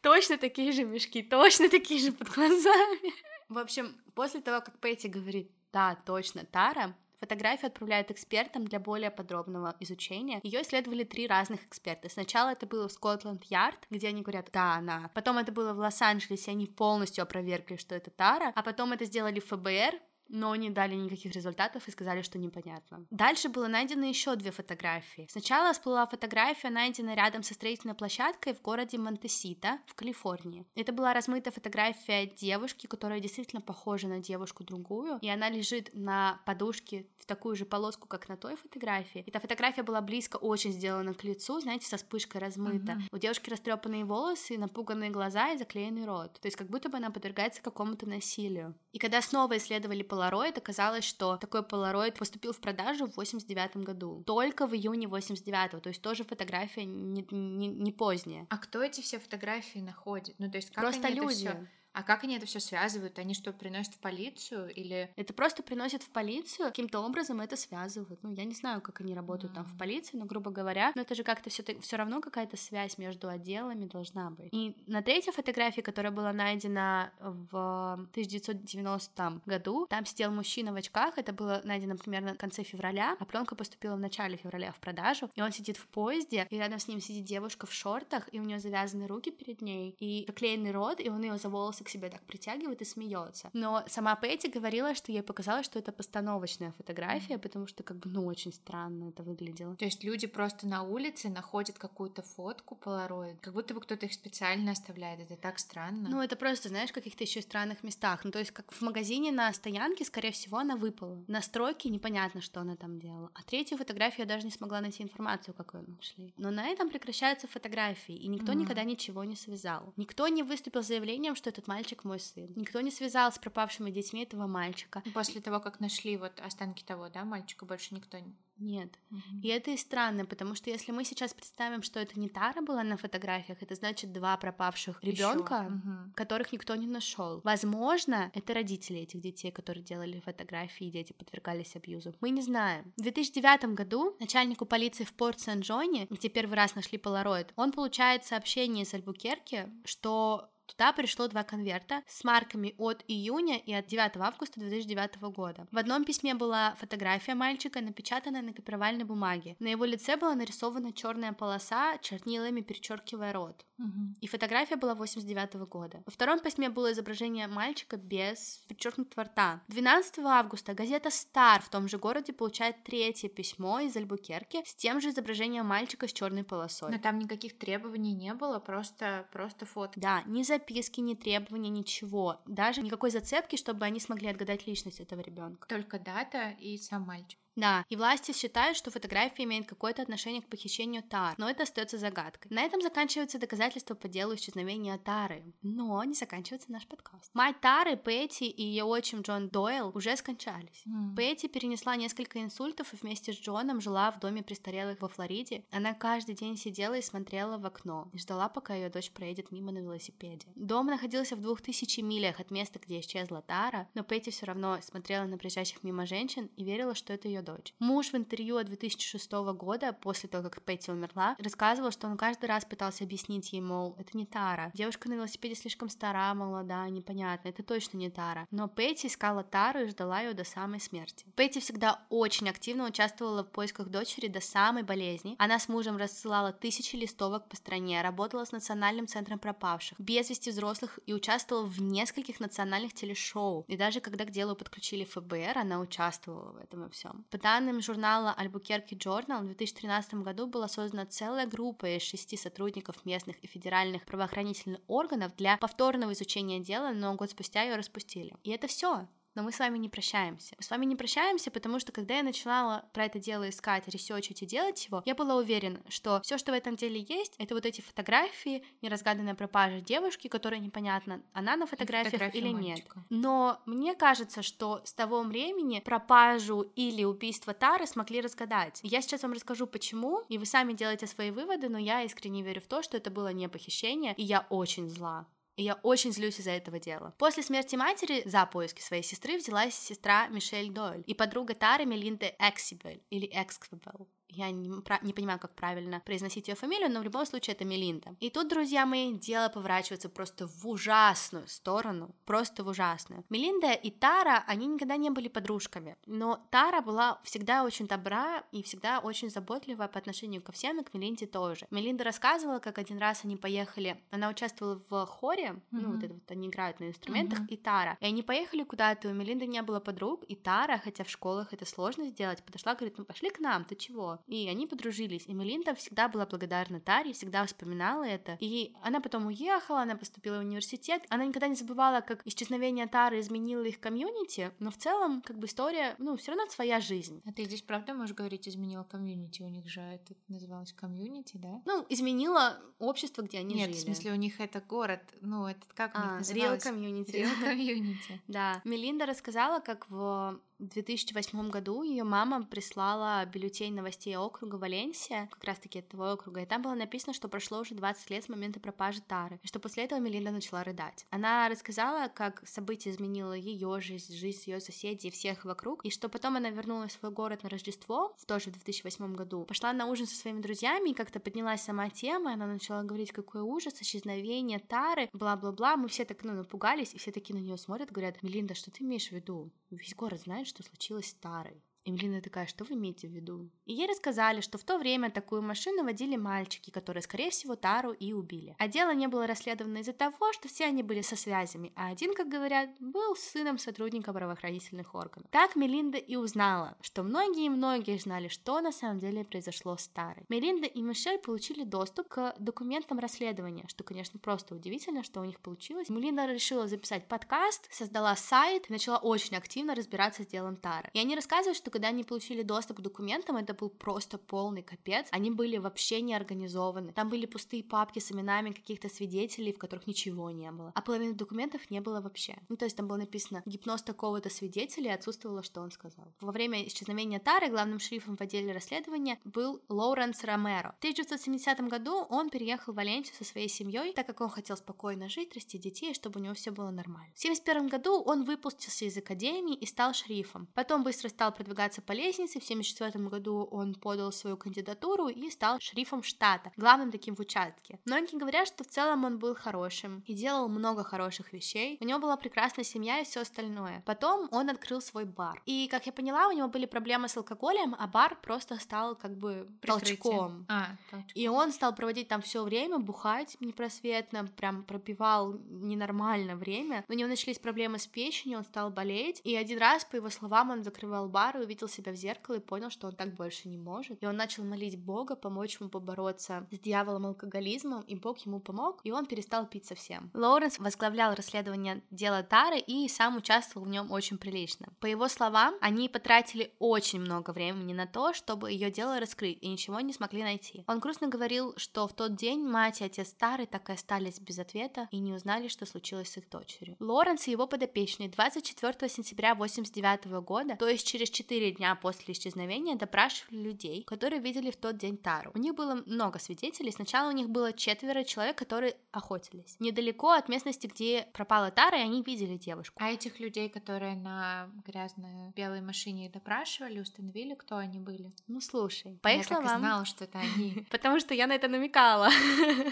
[0.00, 3.12] точно такие же мешки, точно такие же под глазами.
[3.48, 9.10] В общем, после того, как Пэти говорит, да, точно, Тара, Фотографию отправляют экспертам для более
[9.10, 10.40] подробного изучения.
[10.42, 12.10] Ее исследовали три разных эксперта.
[12.10, 15.10] Сначала это было в Скотланд-Ярд, где они говорят, да, она.
[15.14, 18.52] Потом это было в Лос-Анджелесе, они полностью опровергли, что это Тара.
[18.54, 23.06] А потом это сделали в ФБР, но не дали никаких результатов и сказали, что непонятно.
[23.10, 25.26] Дальше было найдено еще две фотографии.
[25.30, 30.66] Сначала всплыла фотография, найденная рядом со строительной площадкой в городе Монтесита в Калифорнии.
[30.74, 36.40] Это была размытая фотография девушки, которая действительно похожа на девушку другую, и она лежит на
[36.46, 39.24] подушке в такую же полоску, как на той фотографии.
[39.26, 42.92] Эта фотография была близко очень сделана к лицу, знаете, со вспышкой размыта.
[42.92, 43.08] Uh-huh.
[43.12, 46.38] У девушки растрепанные волосы, напуганные глаза и заклеенный рот.
[46.40, 48.74] То есть как будто бы она подвергается какому-то насилию.
[48.92, 54.22] И когда снова исследовали Polaroid, оказалось, что такой Polaroid поступил в продажу в 89 году.
[54.26, 58.46] Только в июне 89 то есть тоже фотография не, не, не поздняя.
[58.50, 60.34] А кто эти все фотографии находит?
[60.38, 61.46] Ну, то есть как Просто они люди.
[61.46, 61.66] Это всё...
[61.96, 63.18] А как они это все связывают?
[63.18, 65.10] Они что, приносят в полицию или...
[65.16, 68.22] Это просто приносят в полицию, каким-то образом это связывают.
[68.22, 69.56] Ну, я не знаю, как они работают mm-hmm.
[69.56, 72.98] там в полиции, но, грубо говоря, но это же как-то все все равно какая-то связь
[72.98, 74.50] между отделами должна быть.
[74.52, 81.16] И на третьей фотографии, которая была найдена в 1990 году, там сидел мужчина в очках,
[81.16, 85.30] это было найдено примерно в конце февраля, а пленка поступила в начале февраля в продажу,
[85.34, 88.42] и он сидит в поезде, и рядом с ним сидит девушка в шортах, и у
[88.42, 92.10] нее завязаны руки перед ней, и заклеенный рот, и он ее за волосы к себе
[92.10, 93.50] так притягивает и смеется.
[93.52, 98.10] Но сама Пэти говорила, что ей показалось, что это постановочная фотография, потому что как бы,
[98.10, 99.76] ну, очень странно это выглядело.
[99.76, 104.12] То есть люди просто на улице находят какую-то фотку полароид, как будто бы кто-то их
[104.12, 105.20] специально оставляет.
[105.20, 106.08] Это так странно.
[106.08, 108.24] Ну, это просто, знаешь, в каких-то еще странных местах.
[108.24, 111.24] Ну, то есть как в магазине на стоянке, скорее всего, она выпала.
[111.28, 113.30] На стройке непонятно, что она там делала.
[113.34, 116.34] А третью фотографию я даже не смогла найти информацию, какую нашли.
[116.36, 118.56] Но на этом прекращаются фотографии, и никто mm-hmm.
[118.56, 119.92] никогда ничего не связал.
[119.96, 122.48] Никто не выступил с заявлением, что этот мальчик мальчик мой сын.
[122.56, 125.02] Никто не связал с пропавшими детьми этого мальчика.
[125.12, 128.34] После того, как нашли вот останки того, да, мальчика, больше никто не...
[128.58, 128.98] Нет.
[129.10, 129.42] Mm-hmm.
[129.42, 132.82] И это и странно, потому что если мы сейчас представим, что это не Тара была
[132.82, 136.14] на фотографиях, это значит два пропавших ребенка, mm-hmm.
[136.14, 137.42] которых никто не нашел.
[137.44, 142.14] Возможно, это родители этих детей, которые делали фотографии, и дети подвергались абьюзу.
[142.22, 142.94] Мы не знаем.
[142.96, 148.24] В 2009 году начальнику полиции в Порт Сен-Джоне, где первый раз нашли полароид, он получает
[148.24, 154.16] сообщение из Альбукерки, что Туда пришло два конверта с марками от июня и от 9
[154.16, 155.66] августа 2009 года.
[155.70, 159.56] В одном письме была фотография мальчика, напечатанная на копировальной бумаге.
[159.58, 163.64] На его лице была нарисована черная полоса, чернилами перечеркивая рот.
[163.78, 164.16] Угу.
[164.20, 166.02] И фотография была 89 года.
[166.06, 169.60] Во втором письме было изображение мальчика без перечеркнутого рта.
[169.68, 175.00] 12 августа газета Стар в том же городе получает третье письмо из Альбукерки с тем
[175.00, 176.90] же изображением мальчика с черной полосой.
[176.90, 180.00] Но там никаких требований не было, просто, просто фото.
[180.00, 182.40] Да, ни записки, ни требования, ничего.
[182.46, 185.68] Даже никакой зацепки, чтобы они смогли отгадать личность этого ребенка.
[185.68, 187.38] Только дата и сам мальчик.
[187.56, 191.98] Да, и власти считают, что фотография имеет какое-то отношение к похищению Тар, но это остается
[191.98, 192.50] загадкой.
[192.50, 197.30] На этом заканчиваются доказательства по делу исчезновения Тары, но не заканчивается наш подкаст.
[197.34, 200.82] Мать Тары, Пэти и ее отчим Джон Дойл уже скончались.
[200.86, 201.16] Mm.
[201.16, 205.64] Пэти перенесла несколько инсультов и вместе с Джоном жила в доме престарелых во Флориде.
[205.70, 209.72] Она каждый день сидела и смотрела в окно, и ждала, пока ее дочь проедет мимо
[209.72, 210.46] на велосипеде.
[210.54, 214.78] Дом находился в двух тысячи милях от места, где исчезла Тара, но Пэти все равно
[214.82, 217.74] смотрела на проезжающих мимо женщин и верила, что это ее дочь.
[217.78, 222.64] Муж в интервью 2006 года, после того, как Пэтти умерла, рассказывал, что он каждый раз
[222.64, 224.70] пытался объяснить ей, мол, это не Тара.
[224.74, 228.46] Девушка на велосипеде слишком стара, молода, непонятно, это точно не Тара.
[228.50, 231.26] Но Пэтти искала Тару и ждала ее до самой смерти.
[231.36, 235.36] Пэтти всегда очень активно участвовала в поисках дочери до самой болезни.
[235.38, 240.50] Она с мужем рассылала тысячи листовок по стране, работала с Национальным центром пропавших, без вести
[240.50, 243.64] взрослых и участвовала в нескольких национальных телешоу.
[243.68, 247.24] И даже когда к делу подключили ФБР, она участвовала в этом во всем.
[247.36, 253.04] По данным журнала Альбукерки Journal, в 2013 году была создана целая группа из шести сотрудников
[253.04, 258.34] местных и федеральных правоохранительных органов для повторного изучения дела, но год спустя ее распустили.
[258.42, 260.54] И это все но мы с вами не прощаемся.
[260.58, 264.42] Мы с вами не прощаемся, потому что когда я начинала про это дело искать, ресерчить
[264.42, 267.66] и делать его, я была уверена, что все, что в этом деле есть, это вот
[267.66, 272.98] эти фотографии, неразгаданная пропажа девушки, которая непонятно, она на фотографиях или мальчика.
[272.98, 273.06] нет.
[273.10, 278.80] Но мне кажется, что с того времени пропажу или убийство Тары смогли разгадать.
[278.82, 282.62] Я сейчас вам расскажу, почему, и вы сами делаете свои выводы, но я искренне верю
[282.62, 285.26] в то, что это было не похищение, и я очень зла.
[285.56, 287.14] И я очень злюсь из-за этого дела.
[287.18, 292.34] После смерти матери за поиски своей сестры взялась сестра Мишель Дойль и подруга Тары Мелинда
[292.38, 294.68] Эксибель или Эксквебел я не,
[295.02, 298.16] не понимаю, как правильно произносить ее фамилию, но в любом случае это Мелинда.
[298.20, 303.24] И тут, друзья мои, дело поворачивается просто в ужасную сторону, просто в ужасную.
[303.30, 308.62] Мелинда и Тара, они никогда не были подружками, но Тара была всегда очень добра и
[308.62, 311.66] всегда очень заботливая по отношению ко всем, и к Мелинде тоже.
[311.70, 315.62] Мелинда рассказывала, как один раз они поехали, она участвовала в хоре, mm-hmm.
[315.70, 317.48] ну вот это вот они играют на инструментах, mm-hmm.
[317.48, 317.96] и Тара.
[318.00, 321.64] И они поехали куда-то, у Мелинды не было подруг, и Тара, хотя в школах это
[321.64, 324.15] сложно сделать, подошла, говорит, ну пошли к нам, ты чего?
[324.26, 325.26] И они подружились.
[325.26, 328.36] И Мелинда всегда была благодарна Таре, всегда вспоминала это.
[328.40, 331.02] И она потом уехала, она поступила в университет.
[331.08, 335.46] Она никогда не забывала, как исчезновение Тары изменило их комьюнити, но в целом, как бы
[335.46, 337.22] история, ну, все равно своя жизнь.
[337.24, 339.42] А ты здесь правда можешь говорить, изменила комьюнити?
[339.42, 341.62] У них же это называлось комьюнити, да?
[341.64, 343.78] Ну, изменила общество, где они Нет, жили.
[343.78, 346.64] в смысле, у них это город, ну, это как у них а, называлось?
[346.64, 347.12] Real Community.
[347.12, 348.20] Real Community.
[348.28, 348.60] Да.
[348.64, 355.44] Мелинда рассказала, как в в 2008 году ее мама прислала бюллетень новостей округа Валенсия, как
[355.44, 359.02] раз-таки этого округа, и там было написано, что прошло уже 20 лет с момента пропажи
[359.02, 361.06] Тары, и что после этого Мелинда начала рыдать.
[361.10, 366.08] Она рассказала, как событие изменило ее жизнь, жизнь ее соседей и всех вокруг, и что
[366.08, 369.86] потом она вернулась в свой город на Рождество, в тоже в 2008 году, пошла на
[369.86, 374.58] ужин со своими друзьями, и как-то поднялась сама тема, она начала говорить, какой ужас, исчезновение
[374.58, 378.54] Тары, бла-бла-бла, мы все так, ну, напугались, и все такие на нее смотрят, говорят, Мелинда,
[378.54, 379.50] что ты имеешь в виду?
[379.70, 381.62] Весь город знает, что случилось с Тарой.
[381.86, 383.48] Эмилина такая, что вы имеете в виду?
[383.64, 387.92] И ей рассказали, что в то время такую машину водили мальчики, которые, скорее всего, Тару
[387.92, 388.56] и убили.
[388.58, 392.14] А дело не было расследовано из-за того, что все они были со связями, а один,
[392.14, 395.30] как говорят, был сыном сотрудника правоохранительных органов.
[395.30, 400.24] Так Мелинда и узнала, что многие-многие знали, что на самом деле произошло с Тарой.
[400.28, 405.38] Мелинда и Мишель получили доступ к документам расследования, что, конечно, просто удивительно, что у них
[405.38, 405.88] получилось.
[405.88, 410.90] Мелинда решила записать подкаст, создала сайт и начала очень активно разбираться с делом Тары.
[410.92, 415.08] И они рассказывают, что когда они получили доступ к документам, это был просто полный капец.
[415.10, 416.94] Они были вообще не организованы.
[416.94, 420.72] Там были пустые папки с именами каких-то свидетелей, в которых ничего не было.
[420.74, 422.38] А половины документов не было вообще.
[422.48, 426.06] Ну, то есть там было написано гипноз такого-то свидетеля, и отсутствовало, что он сказал.
[426.20, 430.74] Во время исчезновения Тары главным шерифом в отделе расследования был Лоуренс Ромеро.
[430.76, 435.10] В 1970 году он переехал в Валенсию со своей семьей, так как он хотел спокойно
[435.10, 437.12] жить, расти детей, чтобы у него все было нормально.
[437.14, 440.48] В 1971 году он выпустился из академии и стал шерифом.
[440.54, 441.34] Потом быстро стал
[441.66, 442.40] продвигаться по лестнице.
[442.40, 447.78] В 1974 году он подал свою кандидатуру и стал шерифом штата, главным таким в участке.
[447.84, 451.78] Многие говорят, что в целом он был хорошим и делал много хороших вещей.
[451.80, 453.82] У него была прекрасная семья и все остальное.
[453.86, 455.42] Потом он открыл свой бар.
[455.46, 459.16] И, как я поняла, у него были проблемы с алкоголем, а бар просто стал как
[459.16, 459.96] бы Прикрытие.
[459.96, 460.46] толчком.
[460.48, 461.12] А, толчком.
[461.14, 466.84] И он стал проводить там все время, бухать непросветно, прям пропивал ненормально время.
[466.88, 469.20] У него начались проблемы с печенью, он стал болеть.
[469.24, 472.40] И один раз, по его словам, он закрывал бар и увидел себя в зеркало и
[472.40, 474.02] понял, что он так больше не может.
[474.02, 478.80] И он начал молить Бога помочь ему побороться с дьяволом алкоголизмом, и Бог ему помог,
[478.84, 480.10] и он перестал пить совсем.
[480.14, 484.68] Лоуренс возглавлял расследование дела Тары и сам участвовал в нем очень прилично.
[484.80, 489.48] По его словам, они потратили очень много времени на то, чтобы ее дело раскрыть, и
[489.48, 490.64] ничего не смогли найти.
[490.66, 494.38] Он грустно говорил, что в тот день мать и отец Тары так и остались без
[494.38, 496.76] ответа и не узнали, что случилось с их дочерью.
[496.80, 502.74] Лоренс и его подопечные 24 сентября 89 года, то есть через 4 дня после исчезновения,
[502.76, 505.30] допрашивали людей, которые видели в тот день Тару.
[505.34, 506.72] У них было много свидетелей.
[506.72, 509.56] Сначала у них было четверо человек, которые охотились.
[509.60, 512.78] Недалеко от местности, где пропала Тара, и они видели девушку.
[512.82, 518.12] А этих людей, которые на грязной белой машине допрашивали, установили, кто они были?
[518.26, 520.66] Ну слушай, по Я их так и словам, знала, что это они.
[520.70, 522.08] Потому что я на это намекала.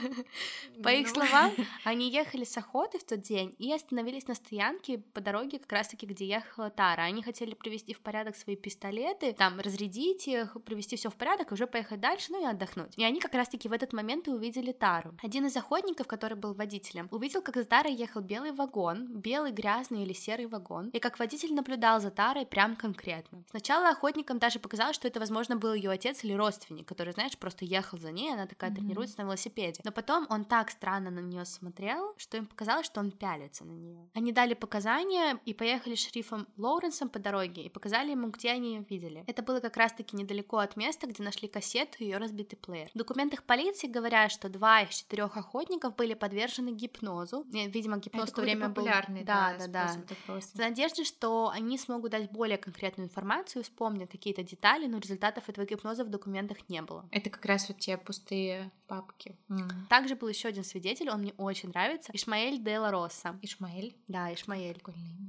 [0.83, 1.15] По их Ну.
[1.15, 1.53] словам,
[1.85, 6.07] они ехали с охоты в тот день и остановились на стоянке по дороге, как раз-таки,
[6.07, 7.03] где ехала Тара.
[7.03, 11.55] Они хотели привести в порядок свои пистолеты, там, разрядить их, привести все в порядок и
[11.55, 12.93] уже поехать дальше, ну и отдохнуть.
[12.97, 15.15] И они как раз-таки в этот момент и увидели Тару.
[15.23, 20.03] Один из охотников, который был водителем, увидел, как с Тарой ехал белый вагон, белый, грязный
[20.03, 23.45] или серый вагон, и как водитель наблюдал за Тарой прям конкретно.
[23.51, 27.65] Сначала охотникам даже показалось, что это, возможно, был ее отец или родственник, который, знаешь, просто
[27.65, 28.79] ехал за ней, она такая Мгм.
[28.79, 29.81] тренируется на велосипеде.
[29.85, 33.73] Но потом он так странно на нее смотрел, что им показалось, что он пялится на
[33.73, 34.09] нее.
[34.15, 38.75] Они дали показания и поехали с шерифом Лоуренсом по дороге и показали ему, где они
[38.75, 39.25] ее видели.
[39.27, 42.91] Это было как раз-таки недалеко от места, где нашли кассету и ее разбитый плеер.
[42.95, 47.45] В документах полиции говорят, что два из четырех охотников были подвержены гипнозу.
[47.53, 48.85] Э, Видимо, гипноз Это в то время был...
[48.85, 49.97] Да, да, да.
[50.27, 55.67] В надежде, что они смогут дать более конкретную информацию, вспомнят какие-то детали, но результатов этого
[55.67, 57.07] гипноза в документах не было.
[57.11, 59.37] Это как раз вот те пустые папки.
[59.49, 59.87] М.
[59.89, 63.39] Также был еще один свидетель, он мне очень нравится, Ишмаэль де ла Росса.
[63.43, 63.97] Ишмаэль.
[64.09, 64.81] Да, Ишмаэль.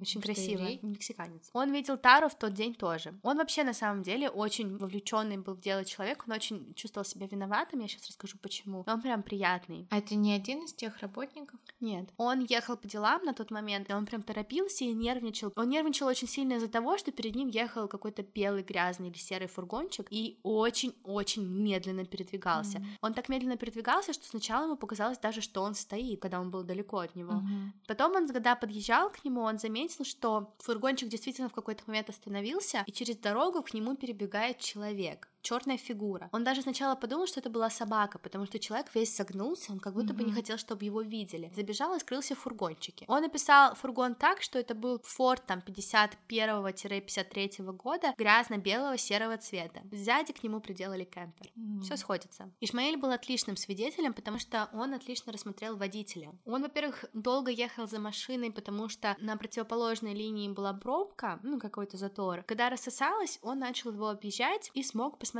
[0.01, 0.79] Очень еврей?
[0.81, 1.49] мексиканец.
[1.53, 3.04] Он видел Тару в тот день тоже.
[3.23, 7.27] Он вообще на самом деле очень вовлеченный был в дело человек, он очень чувствовал себя
[7.27, 8.83] виноватым, я сейчас расскажу почему.
[8.85, 9.87] Но он прям приятный.
[9.89, 11.59] А это не один из тех работников?
[11.79, 15.51] Нет, он ехал по делам на тот момент, и он прям торопился и нервничал.
[15.55, 19.47] Он нервничал очень сильно из-за того, что перед ним ехал какой-то белый, грязный или серый
[19.47, 22.79] фургончик и очень-очень медленно передвигался.
[22.79, 22.87] Мгм.
[23.01, 26.63] Он так медленно передвигался, что сначала ему показалось даже, что он стоит, когда он был
[26.63, 27.33] далеко от него.
[27.33, 27.73] Мгм.
[27.87, 32.83] Потом он, когда подъезжал к нему, он заметил, что фургончик действительно в какой-то момент остановился,
[32.85, 35.29] и через дорогу к нему перебегает человек.
[35.45, 36.27] Черная фигура.
[36.31, 39.93] Он даже сначала подумал, что это была собака, потому что человек весь согнулся, он как
[39.93, 41.51] будто бы не хотел, чтобы его видели.
[41.55, 43.05] Забежал и скрылся в фургончике.
[43.07, 49.83] Он описал фургон так, что это был Форд там 51-53 года, грязно-белого серого цвета.
[49.91, 51.51] Сзади к нему приделали кемпер.
[51.55, 51.81] М.
[51.81, 52.49] Все сходится.
[52.59, 56.33] Ишмаэль был отличным свидетелем, потому что он отлично рассмотрел водителя.
[56.45, 61.97] Он, во-первых, долго ехал за машиной, потому что на противоположной линии была пробка, ну, какой-то
[61.97, 62.41] затор.
[62.47, 65.34] Когда рассосалась, он начал его объезжать и смог посмотреть.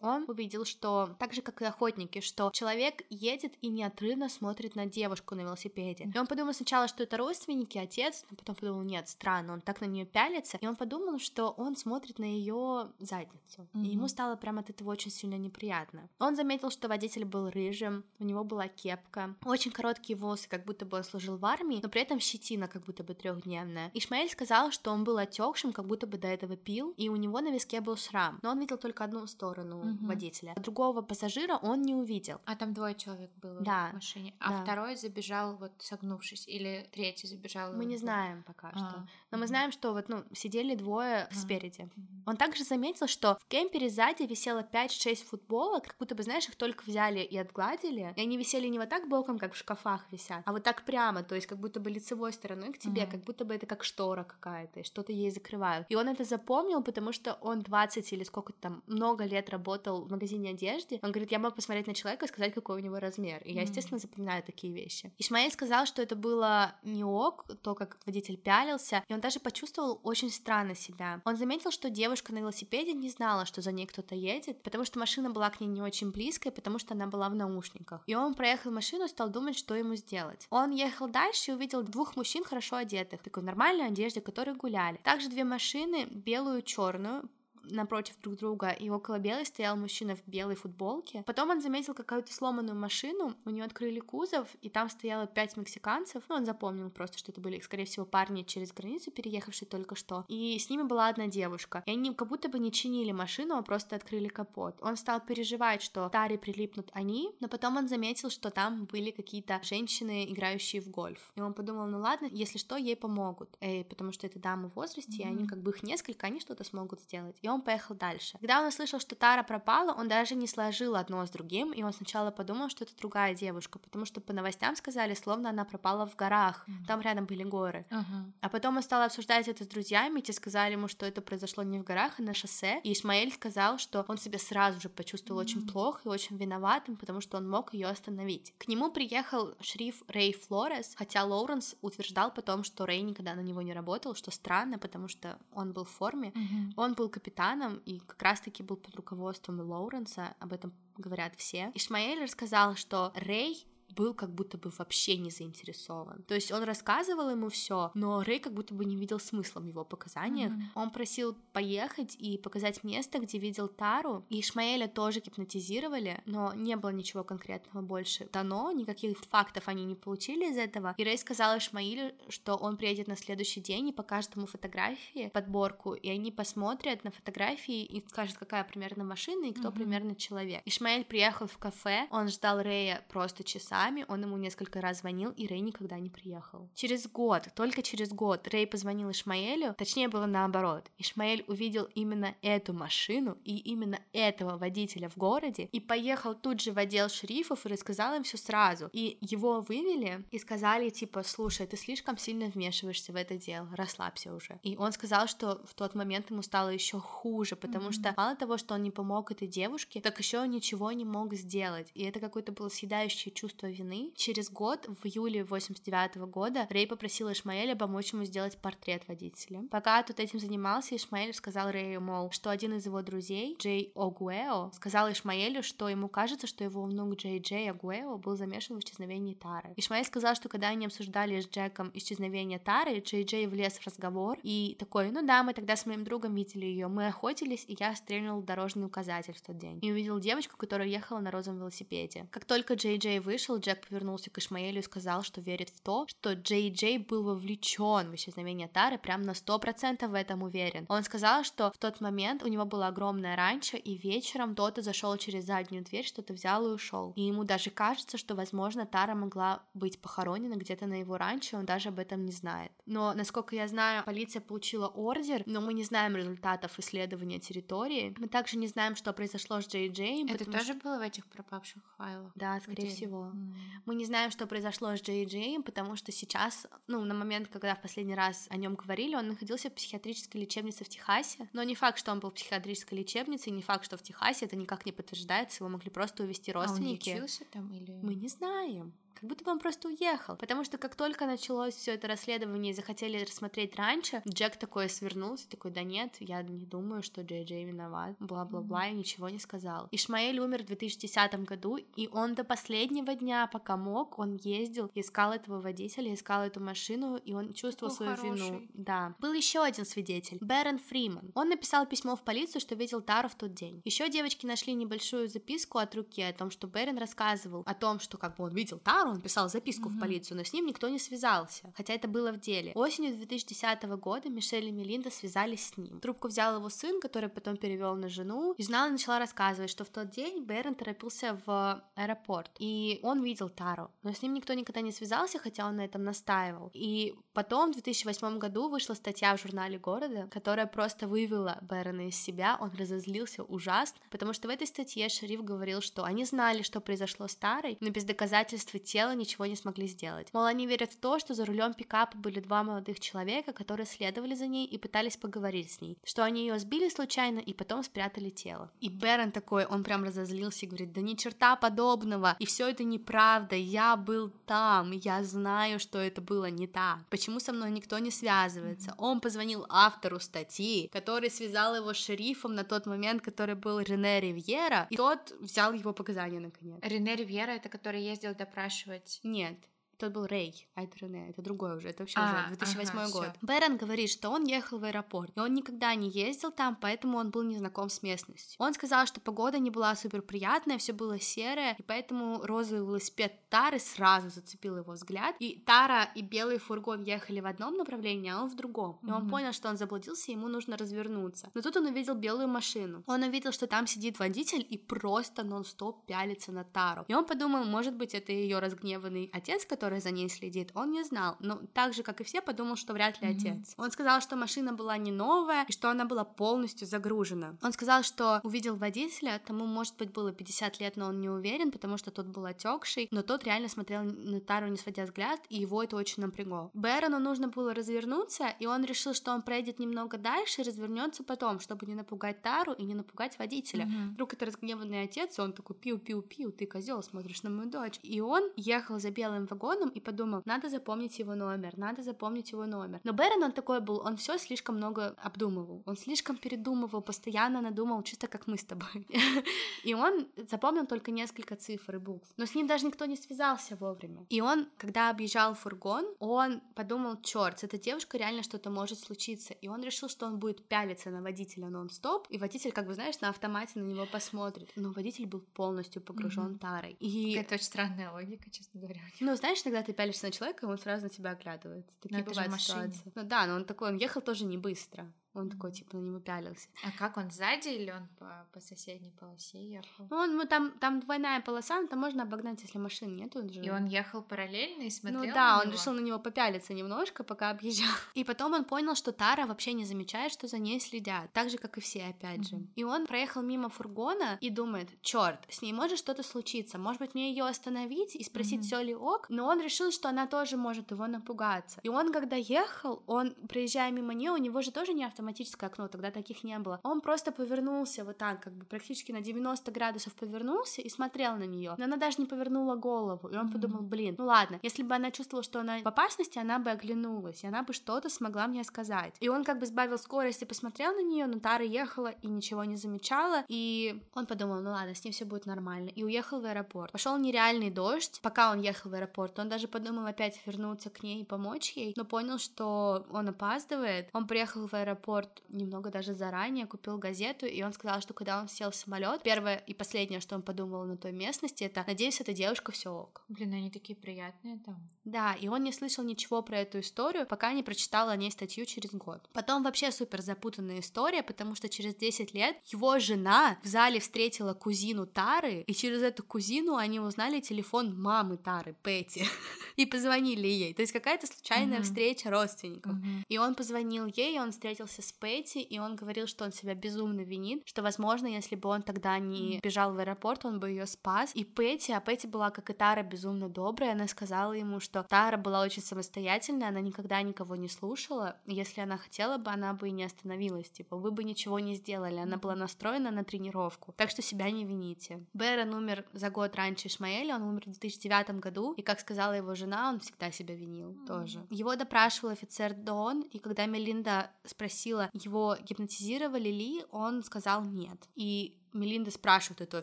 [0.00, 4.86] Он увидел, что, так же, как и охотники, что человек едет и неотрывно смотрит на
[4.86, 6.10] девушку на велосипеде.
[6.14, 9.80] И он подумал сначала, что это родственники, отец, но потом подумал, нет, странно, он так
[9.80, 10.58] на нее пялится.
[10.60, 13.68] И он подумал, что он смотрит на ее задницу.
[13.74, 16.08] И ему стало прям от этого очень сильно неприятно.
[16.18, 20.84] Он заметил, что водитель был рыжим, у него была кепка, очень короткие волосы, как будто
[20.84, 23.90] бы он служил в армии, но при этом щетина как будто бы трехдневная.
[23.94, 27.40] Ишмаэль сказал, что он был отекшим, как будто бы до этого пил, и у него
[27.40, 28.38] на виске был шрам.
[28.42, 30.06] Но он видел только одну сторону угу.
[30.06, 30.54] водителя.
[30.56, 32.40] Другого пассажира он не увидел.
[32.44, 33.90] А там двое человек было да.
[33.90, 34.34] в машине.
[34.40, 34.62] А да.
[34.62, 37.72] второй забежал вот согнувшись, или третий забежал?
[37.72, 38.78] Мы не знаем пока а.
[38.78, 39.08] что.
[39.30, 41.34] Но мы знаем, что вот, ну, сидели двое а.
[41.34, 41.88] спереди.
[42.26, 46.56] Он также заметил, что в кемпере сзади висело 5-6 футболок, как будто бы, знаешь, их
[46.56, 50.42] только взяли и отгладили, и они висели не вот так боком, как в шкафах висят,
[50.44, 53.24] а вот так прямо, то есть как будто бы лицевой стороной к тебе, mm как
[53.24, 55.86] будто бы это как штора какая-то, и что-то ей закрывают.
[55.88, 60.10] И он это запомнил, потому что он 20 или сколько там, много лет работал в
[60.10, 60.98] магазине одежды.
[61.02, 63.42] Он говорит, я мог посмотреть на человека и сказать, какой у него размер.
[63.42, 65.12] И я, естественно, запоминаю такие вещи.
[65.18, 70.00] Ишмаэль сказал, что это было не ок, то, как водитель пялился, и он даже почувствовал
[70.02, 71.20] очень странно себя.
[71.24, 74.98] Он заметил, что девушка на велосипеде не знала, что за ней кто-то едет, потому что
[74.98, 78.02] машина была к ней не очень близкой, потому что она была в наушниках.
[78.06, 80.46] И он проехал машину и стал думать, что ему сделать.
[80.50, 84.98] Он ехал дальше и увидел двух мужчин хорошо одетых, такой нормальной одежде, которые гуляли.
[85.04, 87.28] Также две машины, белую и черную,
[87.70, 91.22] напротив друг друга, и около белой стоял мужчина в белой футболке.
[91.26, 96.22] Потом он заметил какую-то сломанную машину, у нее открыли кузов, и там стояло пять мексиканцев.
[96.28, 100.24] Ну, он запомнил просто, что это были, скорее всего, парни через границу, переехавшие только что.
[100.28, 101.82] И с ними была одна девушка.
[101.86, 104.78] И они как будто бы не чинили машину, а просто открыли капот.
[104.80, 109.60] Он стал переживать, что Таре прилипнут они, но потом он заметил, что там были какие-то
[109.62, 111.32] женщины, играющие в гольф.
[111.36, 113.56] И он подумал, ну ладно, если что, ей помогут.
[113.60, 115.26] Эй, потому что это дамы в возрасте, mm-hmm.
[115.26, 117.36] и они как бы их несколько, они что-то смогут сделать.
[117.42, 118.38] И он он поехал дальше.
[118.38, 121.92] Когда он услышал, что Тара пропала, он даже не сложил одно с другим, и он
[121.92, 126.16] сначала подумал, что это другая девушка, потому что по новостям сказали, словно она пропала в
[126.16, 126.86] горах, mm-hmm.
[126.86, 127.84] там рядом были горы.
[127.90, 128.32] Uh-huh.
[128.40, 131.78] А потом он стал обсуждать это с друзьями, те сказали ему, что это произошло не
[131.78, 135.44] в горах, а на шоссе, и Ишмаэль сказал, что он себя сразу же почувствовал mm-hmm.
[135.44, 138.54] очень плохо и очень виноватым, потому что он мог ее остановить.
[138.58, 143.62] К нему приехал шериф Рэй Флорес, хотя Лоуренс утверждал потом, что Рэй никогда на него
[143.62, 146.72] не работал, что странно, потому что он был в форме, mm-hmm.
[146.76, 151.70] он был капитан капитаном и как раз-таки был под руководством Лоуренса, об этом говорят все.
[151.74, 156.22] Ишмаэль рассказал, что Рэй был как будто бы вообще не заинтересован.
[156.28, 159.66] То есть он рассказывал ему все, но Рэй как будто бы не видел смысла в
[159.66, 160.52] его показаниях.
[160.52, 160.70] Mm-hmm.
[160.74, 166.76] Он просил поехать и показать место, где видел Тару, и Ишмаэля тоже гипнотизировали, но не
[166.76, 170.94] было ничего конкретного больше дано, никаких фактов они не получили из этого.
[170.96, 175.94] И Рэй сказал Ишмаилю, что он приедет на следующий день и покажет ему фотографии, подборку,
[175.94, 179.74] и они посмотрят на фотографии и скажут, какая примерно машина и кто mm-hmm.
[179.74, 180.62] примерно человек.
[180.64, 185.30] Ишмаэль приехал в кафе, он ждал Рэя просто часа часами, он ему несколько раз звонил,
[185.30, 186.68] и Рэй никогда не приехал.
[186.74, 190.90] Через год, только через год, Рэй позвонил Ишмаэлю, точнее было наоборот.
[190.98, 196.72] Ишмаэль увидел именно эту машину и именно этого водителя в городе и поехал тут же
[196.72, 198.90] в отдел шерифов и рассказал им все сразу.
[198.92, 204.34] И его вывели и сказали, типа, слушай, ты слишком сильно вмешиваешься в это дело, расслабься
[204.34, 204.58] уже.
[204.62, 207.92] И он сказал, что в тот момент ему стало еще хуже, потому mm-hmm.
[207.92, 211.90] что мало того, что он не помог этой девушке, так еще ничего не мог сделать.
[211.94, 214.12] И это какое-то было съедающее чувство вины.
[214.16, 219.62] Через год, в июле 89 -го года, Рэй попросил Ишмаэля помочь ему сделать портрет водителя.
[219.70, 224.70] Пока тот этим занимался, Ишмаэль сказал Рэю, мол, что один из его друзей, Джей Огуэо,
[224.74, 229.34] сказал Ишмаэлю, что ему кажется, что его внук Джей Джей Огуэо был замешан в исчезновении
[229.34, 229.72] Тары.
[229.76, 234.38] Ишмаэль сказал, что когда они обсуждали с Джеком исчезновение Тары, Джей Джей влез в разговор
[234.42, 237.94] и такой, ну да, мы тогда с моим другом видели ее, мы охотились, и я
[237.94, 239.78] стрельнул дорожный указатель в тот день.
[239.82, 242.26] И увидел девочку, которая ехала на розовом велосипеде.
[242.30, 246.06] Как только Джей Джей вышел, Джек повернулся к Ишмаэлю и сказал, что верит в то,
[246.08, 250.86] что Джей Джей был вовлечен в исчезновение Тары, прям на сто процентов в этом уверен.
[250.88, 255.16] Он сказал, что в тот момент у него было огромное ранчо, и вечером кто-то зашел
[255.16, 257.12] через заднюю дверь, что-то взял и ушел.
[257.16, 261.66] И ему даже кажется, что, возможно, Тара могла быть похоронена где-то на его ранчо, он
[261.66, 262.72] даже об этом не знает.
[262.86, 268.14] Но, насколько я знаю, полиция получила ордер, но мы не знаем результатов исследования территории.
[268.18, 270.26] Мы также не знаем, что произошло с Джей Джей.
[270.28, 270.82] Это тоже что...
[270.82, 272.32] было в этих пропавших файлах?
[272.34, 273.32] Да, скорее всего.
[273.34, 273.47] Mm.
[273.86, 277.74] Мы не знаем, что произошло с Джей Джей, потому что сейчас, ну, на момент, когда
[277.74, 281.74] в последний раз о нем говорили, он находился в психиатрической лечебнице в Техасе, но не
[281.74, 284.84] факт, что он был в психиатрической лечебнице, и не факт, что в Техасе это никак
[284.86, 287.10] не подтверждается, его могли просто увезти родственники.
[287.10, 287.92] А он лечился там или...
[288.02, 290.36] Мы не знаем как будто бы он просто уехал.
[290.36, 295.48] Потому что как только началось все это расследование и захотели рассмотреть раньше, Джек такой свернулся,
[295.48, 299.88] такой, да нет, я не думаю, что Джей Джей виноват, бла-бла-бла, и ничего не сказал.
[299.90, 305.32] Ишмаэль умер в 2010 году, и он до последнего дня, пока мог, он ездил, искал
[305.32, 308.50] этого водителя, искал эту машину, и он чувствовал свою хороший.
[308.50, 308.68] вину.
[308.74, 309.16] Да.
[309.18, 311.32] Был еще один свидетель, Бэрон Фриман.
[311.34, 313.82] Он написал письмо в полицию, что видел Тару в тот день.
[313.84, 318.16] Еще девочки нашли небольшую записку от руки о том, что Бэрон рассказывал о том, что
[318.16, 319.96] как бы он видел Тару, Тару, он писал записку mm-hmm.
[319.96, 322.72] в полицию, но с ним никто не связался, хотя это было в деле.
[322.74, 326.00] Осенью 2010 года Мишель и Мелинда связались с ним.
[326.00, 329.88] Трубку взял его сын, который потом перевел на жену, и жена начала рассказывать, что в
[329.88, 334.80] тот день Бэрон торопился в аэропорт, и он видел Тару, но с ним никто никогда
[334.80, 336.70] не связался, хотя он на этом настаивал.
[336.74, 342.16] И потом в 2008 году вышла статья в журнале города, которая просто вывела Бэрона из
[342.16, 346.80] себя, он разозлился ужасно, потому что в этой статье шериф говорил, что они знали, что
[346.80, 350.26] произошло с Тарой, но без доказательства тела ничего не смогли сделать.
[350.32, 354.34] Мол, они верят в то, что за рулем пикапа были два молодых человека, которые следовали
[354.34, 358.30] за ней и пытались поговорить с ней, что они ее сбили случайно и потом спрятали
[358.30, 358.72] тело.
[358.80, 362.82] И Бэрон такой, он прям разозлился и говорит, да ни черта подобного, и все это
[362.82, 366.98] неправда, я был там, я знаю, что это было не так.
[367.08, 368.94] Почему со мной никто не связывается?
[368.98, 374.20] Он позвонил автору статьи, который связал его с шерифом на тот момент, который был Рене
[374.20, 376.80] Ривьера, и тот взял его показания наконец.
[376.82, 378.77] Рене Ривьера это который ездил допрашивать?
[379.22, 379.56] Нет,
[379.98, 383.10] тот был Рэй, а это Рене, это другой уже, это вообще а, уже 2008 ага,
[383.10, 383.22] год.
[383.24, 383.46] Всё.
[383.46, 387.30] Бэрон говорит, что он ехал в аэропорт, и он никогда не ездил там, поэтому он
[387.30, 388.56] был не знаком с местностью.
[388.58, 393.32] Он сказал, что погода не была супер приятная, все было серое, и поэтому розовый велосипед
[393.48, 398.42] Тары сразу зацепил его взгляд, и Тара и белый фургон ехали в одном направлении, а
[398.42, 398.98] он в другом.
[399.02, 399.14] И mm-hmm.
[399.14, 401.50] он понял, что он заблудился, ему нужно развернуться.
[401.54, 403.02] Но тут он увидел белую машину.
[403.06, 407.04] Он увидел, что там сидит водитель и просто нон-стоп пялится на Тару.
[407.08, 410.90] И он подумал, может быть, это ее разгневанный отец, который который за ней следит, он
[410.90, 413.74] не знал, но так же, как и все, подумал, что вряд ли отец.
[413.78, 417.56] Он сказал, что машина была не новая и что она была полностью загружена.
[417.62, 421.70] Он сказал, что увидел водителя, тому, может быть, было 50 лет, но он не уверен,
[421.70, 425.58] потому что тот был отекший, но тот реально смотрел на Тару, не сводя взгляд, и
[425.58, 426.70] его это очень напрягло.
[426.74, 431.60] Бэрону нужно было развернуться, и он решил, что он проедет немного дальше и развернется потом,
[431.60, 433.86] чтобы не напугать Тару и не напугать водителя.
[433.86, 434.08] Mm-hmm.
[434.10, 437.98] Вдруг это разгневанный отец, он такой пиу-пиу-пиу, ты козел, смотришь на мою дочь.
[438.02, 442.52] И он ехал за белым вагоном, телефоном и подумал, надо запомнить его номер, надо запомнить
[442.52, 443.00] его номер.
[443.04, 448.02] Но Бэрон, он такой был, он все слишком много обдумывал, он слишком передумывал, постоянно надумал,
[448.02, 449.06] чисто как мы с тобой.
[449.84, 452.28] И он запомнил только несколько цифр и букв.
[452.36, 454.26] Но с ним даже никто не связался вовремя.
[454.30, 459.54] И он, когда объезжал фургон, он подумал, черт, с этой девушкой реально что-то может случиться.
[459.54, 463.20] И он решил, что он будет пялиться на водителя нон-стоп, и водитель, как бы, знаешь,
[463.20, 464.70] на автомате на него посмотрит.
[464.76, 466.58] Но водитель был полностью погружен mm-hmm.
[466.58, 466.96] тарой.
[467.00, 467.34] И...
[467.34, 469.00] Это очень странная логика, честно говоря.
[469.20, 471.96] Ну, знаешь, когда ты пялишься на человека, он сразу на тебя оглядывается.
[472.00, 473.12] Такие но бывают ситуации.
[473.14, 475.12] Ну да, но он такой, он ехал тоже не быстро.
[475.34, 476.68] Он такой, типа, на него пялился.
[476.84, 480.06] А как он сзади или он по, по соседней полосе ехал?
[480.10, 483.36] Ну, он, ну, там, там двойная полоса, но там можно обогнать, если машин нет.
[483.36, 483.60] Он же...
[483.60, 485.72] И он ехал параллельно и смотрел Ну да, он него?
[485.74, 487.92] решил на него попялиться немножко, пока объезжал.
[488.14, 491.32] И потом он понял, что Тара вообще не замечает, что за ней следят.
[491.32, 492.56] Так же, как и все, опять же.
[492.56, 492.72] Mm-hmm.
[492.76, 496.78] И он проехал мимо фургона и думает, черт, с ней может что-то случиться.
[496.78, 498.66] Может быть, мне ее остановить и спросить, mm-hmm.
[498.66, 499.26] все ли ок.
[499.28, 501.80] Но он решил, что она тоже может его напугаться.
[501.82, 505.88] И он, когда ехал, он, проезжая мимо нее, у него же тоже не автоматическое окно,
[505.88, 506.80] тогда таких не было.
[506.84, 511.44] Он просто повернулся вот так, как бы практически на 90 градусов повернулся и смотрел на
[511.44, 511.74] нее.
[511.76, 513.28] Но она даже не повернула голову.
[513.28, 516.58] И он подумал, блин, ну ладно, если бы она чувствовала, что она в опасности, она
[516.58, 519.14] бы оглянулась, и она бы что-то смогла мне сказать.
[519.20, 522.64] И он как бы сбавил скорость и посмотрел на нее, но Тара ехала и ничего
[522.64, 523.44] не замечала.
[523.48, 525.88] И он подумал, ну ладно, с ней все будет нормально.
[525.88, 526.92] И уехал в аэропорт.
[526.92, 528.20] Пошел нереальный дождь.
[528.22, 531.92] Пока он ехал в аэропорт, он даже подумал опять вернуться к ней и помочь ей,
[531.96, 534.08] но понял, что он опаздывает.
[534.12, 535.07] Он приехал в аэропорт
[535.48, 539.56] немного даже заранее, купил газету, и он сказал, что когда он сел в самолет, первое
[539.56, 543.24] и последнее, что он подумал на той местности, это «Надеюсь, эта девушка все ок».
[543.28, 544.88] Блин, они такие приятные там.
[545.04, 548.66] Да, и он не слышал ничего про эту историю, пока не прочитал о ней статью
[548.66, 549.28] через год.
[549.32, 554.54] Потом вообще супер запутанная история, потому что через 10 лет его жена в зале встретила
[554.54, 559.24] кузину Тары, и через эту кузину они узнали телефон мамы Тары, Пэти,
[559.76, 560.74] и позвонили ей.
[560.74, 562.94] То есть какая-то случайная встреча родственников.
[563.28, 567.20] И он позвонил ей, он встретился с Пэти, и он говорил, что он себя безумно
[567.20, 571.32] винит, что, возможно, если бы он тогда не бежал в аэропорт, он бы ее спас.
[571.34, 575.36] И Пэти, а Пэти была, как и Тара, безумно добрая, она сказала ему, что Тара
[575.36, 579.92] была очень самостоятельная, она никогда никого не слушала, если она хотела бы, она бы и
[579.92, 584.22] не остановилась, типа, вы бы ничего не сделали, она была настроена на тренировку, так что
[584.22, 585.24] себя не вините.
[585.32, 589.54] Бэрон умер за год раньше Ишмаэля, он умер в 2009 году, и, как сказала его
[589.54, 591.06] жена, он всегда себя винил mm-hmm.
[591.06, 591.46] тоже.
[591.50, 597.98] Его допрашивал офицер Дон, и когда Мелинда спросила его, гипнотизировали ли, он сказал нет.
[598.14, 599.82] И Мелинда спрашивает этого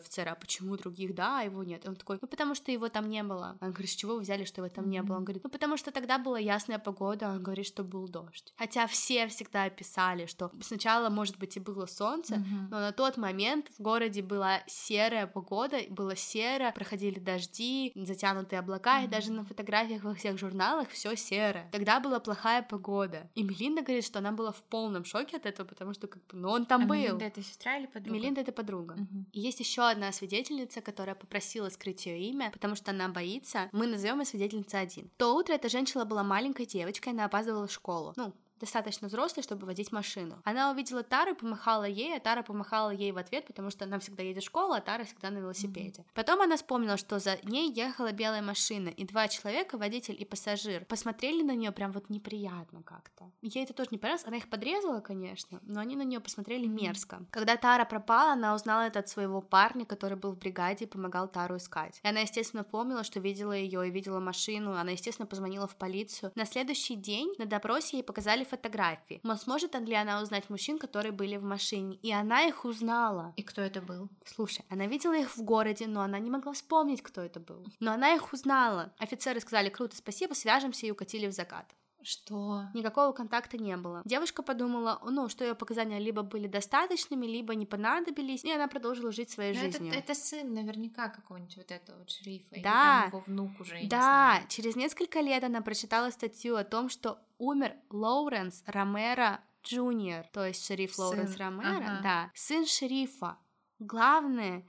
[0.00, 1.84] офицера, а почему других да, а его нет?
[1.84, 3.56] И он такой, ну потому что его там не было.
[3.60, 5.16] Он говорит, с чего вы взяли, что его там не было?
[5.16, 8.52] Он говорит, ну потому что тогда была ясная погода, он говорит, что был дождь.
[8.56, 12.68] Хотя все всегда писали, что сначала, может быть, и было солнце, Мгм.
[12.70, 19.00] но на тот момент в городе была серая погода, было серо, проходили дожди, затянутые облака,
[19.00, 19.10] и Мгм.
[19.10, 21.68] даже на фотографиях во всех журналах все серое.
[21.72, 23.28] Тогда была плохая погода.
[23.34, 26.36] И Мелинда говорит, что она была в полном шоке от этого, потому что как бы,
[26.38, 26.94] ну он там А был.
[26.94, 28.18] Мелинда это сестра или подруга?
[28.18, 28.75] Мелинда это подруга.
[28.82, 29.26] Мгм.
[29.32, 33.68] И есть еще одна свидетельница, которая попросила скрыть ее имя, потому что она боится.
[33.72, 35.10] Мы назовем ее свидетельница один.
[35.16, 38.12] То утро эта женщина была маленькой девочкой, она опаздывала в школу.
[38.16, 40.40] Ну, достаточно взрослой, чтобы водить машину.
[40.44, 43.98] Она увидела Тару и помахала ей, а Тара помахала ей в ответ, потому что она
[43.98, 46.04] всегда едет в школу, а Тара всегда на велосипеде.
[46.14, 50.84] Потом она вспомнила, что за ней ехала белая машина, и два человека, водитель и пассажир,
[50.84, 53.30] посмотрели на нее прям вот неприятно как-то.
[53.42, 57.24] Ей это тоже не понравилось, она их подрезала, конечно, но они на нее посмотрели мерзко.
[57.30, 61.28] Когда Тара пропала, она узнала это от своего парня, который был в бригаде и помогал
[61.28, 62.00] Тару искать.
[62.02, 64.72] И она, естественно, помнила, что видела ее и видела машину.
[64.72, 66.32] Она, естественно, позвонила в полицию.
[66.34, 69.20] На следующий день на допросе ей показали фотографии.
[69.22, 71.96] Но сможет ли она узнать мужчин, которые были в машине?
[71.96, 73.34] И она их узнала.
[73.36, 74.08] И кто это был?
[74.24, 77.66] Слушай, она видела их в городе, но она не могла вспомнить, кто это был.
[77.80, 78.94] Но она их узнала.
[78.98, 81.66] Офицеры сказали, круто, спасибо, свяжемся и укатили в закат.
[82.06, 82.66] Что?
[82.72, 84.02] Никакого контакта не было.
[84.04, 89.10] Девушка подумала, ну, что ее показания либо были достаточными, либо не понадобились, и она продолжила
[89.10, 89.92] жить своей Ну, это, жизнью.
[89.92, 92.54] это сын наверняка какого-нибудь вот этого вот шерифа.
[92.54, 93.00] или Да.
[93.00, 93.98] там его внук уже, Да,
[94.34, 94.46] знаю.
[94.48, 100.64] через несколько лет она прочитала статью о том, что умер Лоуренс Ромеро Джуниор, то есть
[100.64, 102.00] шериф Сын, Лоуренс Ромеро, ага.
[102.04, 103.36] да, сын шерифа.
[103.80, 104.64] Главное,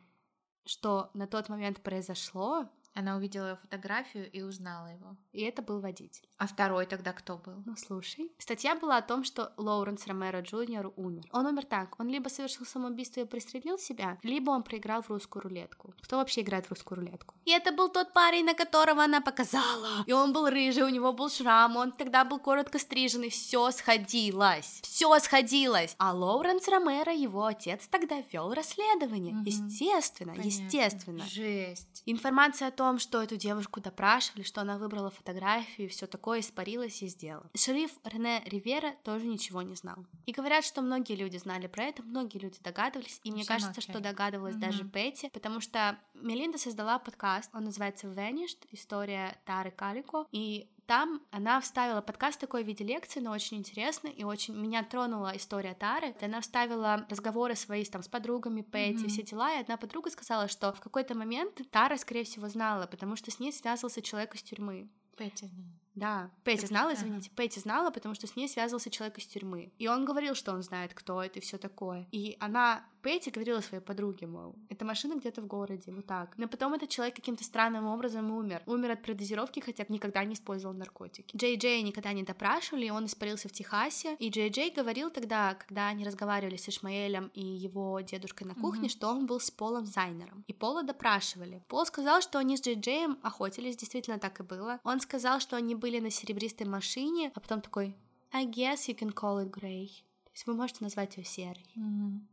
[0.66, 2.68] что на тот момент произошло,
[2.98, 5.16] Она увидела фотографию и узнала его.
[5.32, 6.28] и это был водитель.
[6.38, 7.62] А второй тогда кто был?
[7.66, 8.32] Ну, слушай.
[8.40, 11.26] Статья была о том, что Лоуренс Ромеро Джуниор умер.
[11.32, 12.00] Он умер так.
[12.00, 15.94] Он либо совершил самоубийство и пристрелил себя, либо он проиграл в русскую рулетку.
[16.02, 17.36] Кто вообще играет в русскую рулетку?
[17.46, 20.04] И это был тот парень, на которого она показала.
[20.08, 23.30] И он был рыжий, у него был шрам, он тогда был коротко стриженный.
[23.30, 24.80] Все сходилось.
[24.82, 25.96] Все сходилось.
[26.00, 29.36] А Лоуренс Ромеро, его отец, тогда вел расследование.
[29.36, 29.44] Мгм.
[29.44, 30.48] Естественно, Понятно.
[30.50, 31.26] естественно.
[31.26, 32.02] Жесть.
[32.08, 37.02] Информация о том, что эту девушку допрашивали, что она выбрала фотографию и все такое, испарилась
[37.04, 37.50] и сделала.
[37.56, 39.98] Шериф Рене Ривера тоже ничего не знал.
[40.26, 43.74] И говорят, что многие люди знали про это, многие люди догадывались, и мне Все кажется,
[43.82, 43.92] молчали.
[43.92, 44.62] что догадывалась Мгм.
[44.62, 51.22] даже Петти, потому что Мелинда создала подкаст, он называется Vanished, история Тары Калико, и там
[51.32, 55.74] она вставила подкаст такой в виде лекции, но очень интересный, и очень меня тронула история
[55.76, 56.16] Тары.
[56.22, 59.10] Она вставила разговоры свои там с подругами, Петти, Мгм.
[59.10, 63.16] все дела, и одна подруга сказала, что в какой-то момент Тара, скорее всего, знала, потому
[63.16, 64.90] что с ней связывался человек из тюрьмы.
[65.18, 65.70] Петя знала.
[65.96, 67.00] Да, Так, знала, ага.
[67.00, 69.72] извините, Петти знала, потому что с ней связывался человек из тюрьмы.
[69.80, 72.08] И он говорил, что он знает, кто это и все такое.
[72.12, 76.38] И она, Петти, говорила своей подруге, мол, эта машина где-то в городе, вот так.
[76.38, 78.62] Но потом этот человек каким-то странным образом умер.
[78.66, 81.38] Умер от предозировки, хотя никогда не использовал наркотики.
[81.38, 84.16] Джей Джей никогда не допрашивали, и он испарился в Техасе.
[84.20, 88.82] И Джей Джей говорил тогда, когда они разговаривали с Ишмаэлем и его дедушкой на кухне,
[88.82, 88.90] Мгм.
[88.90, 90.44] что он был с Полом Зайнером.
[90.48, 91.64] И Пола допрашивали.
[91.70, 94.80] Пол сказал, что они с Джей Джеем охотились, действительно так и было.
[94.84, 97.96] Он сказал, что они были на серебристой машине, а потом такой,
[98.34, 99.88] I guess you can call it grey.
[100.26, 101.66] То есть вы можете назвать ее серой.
[101.76, 102.28] Мгм.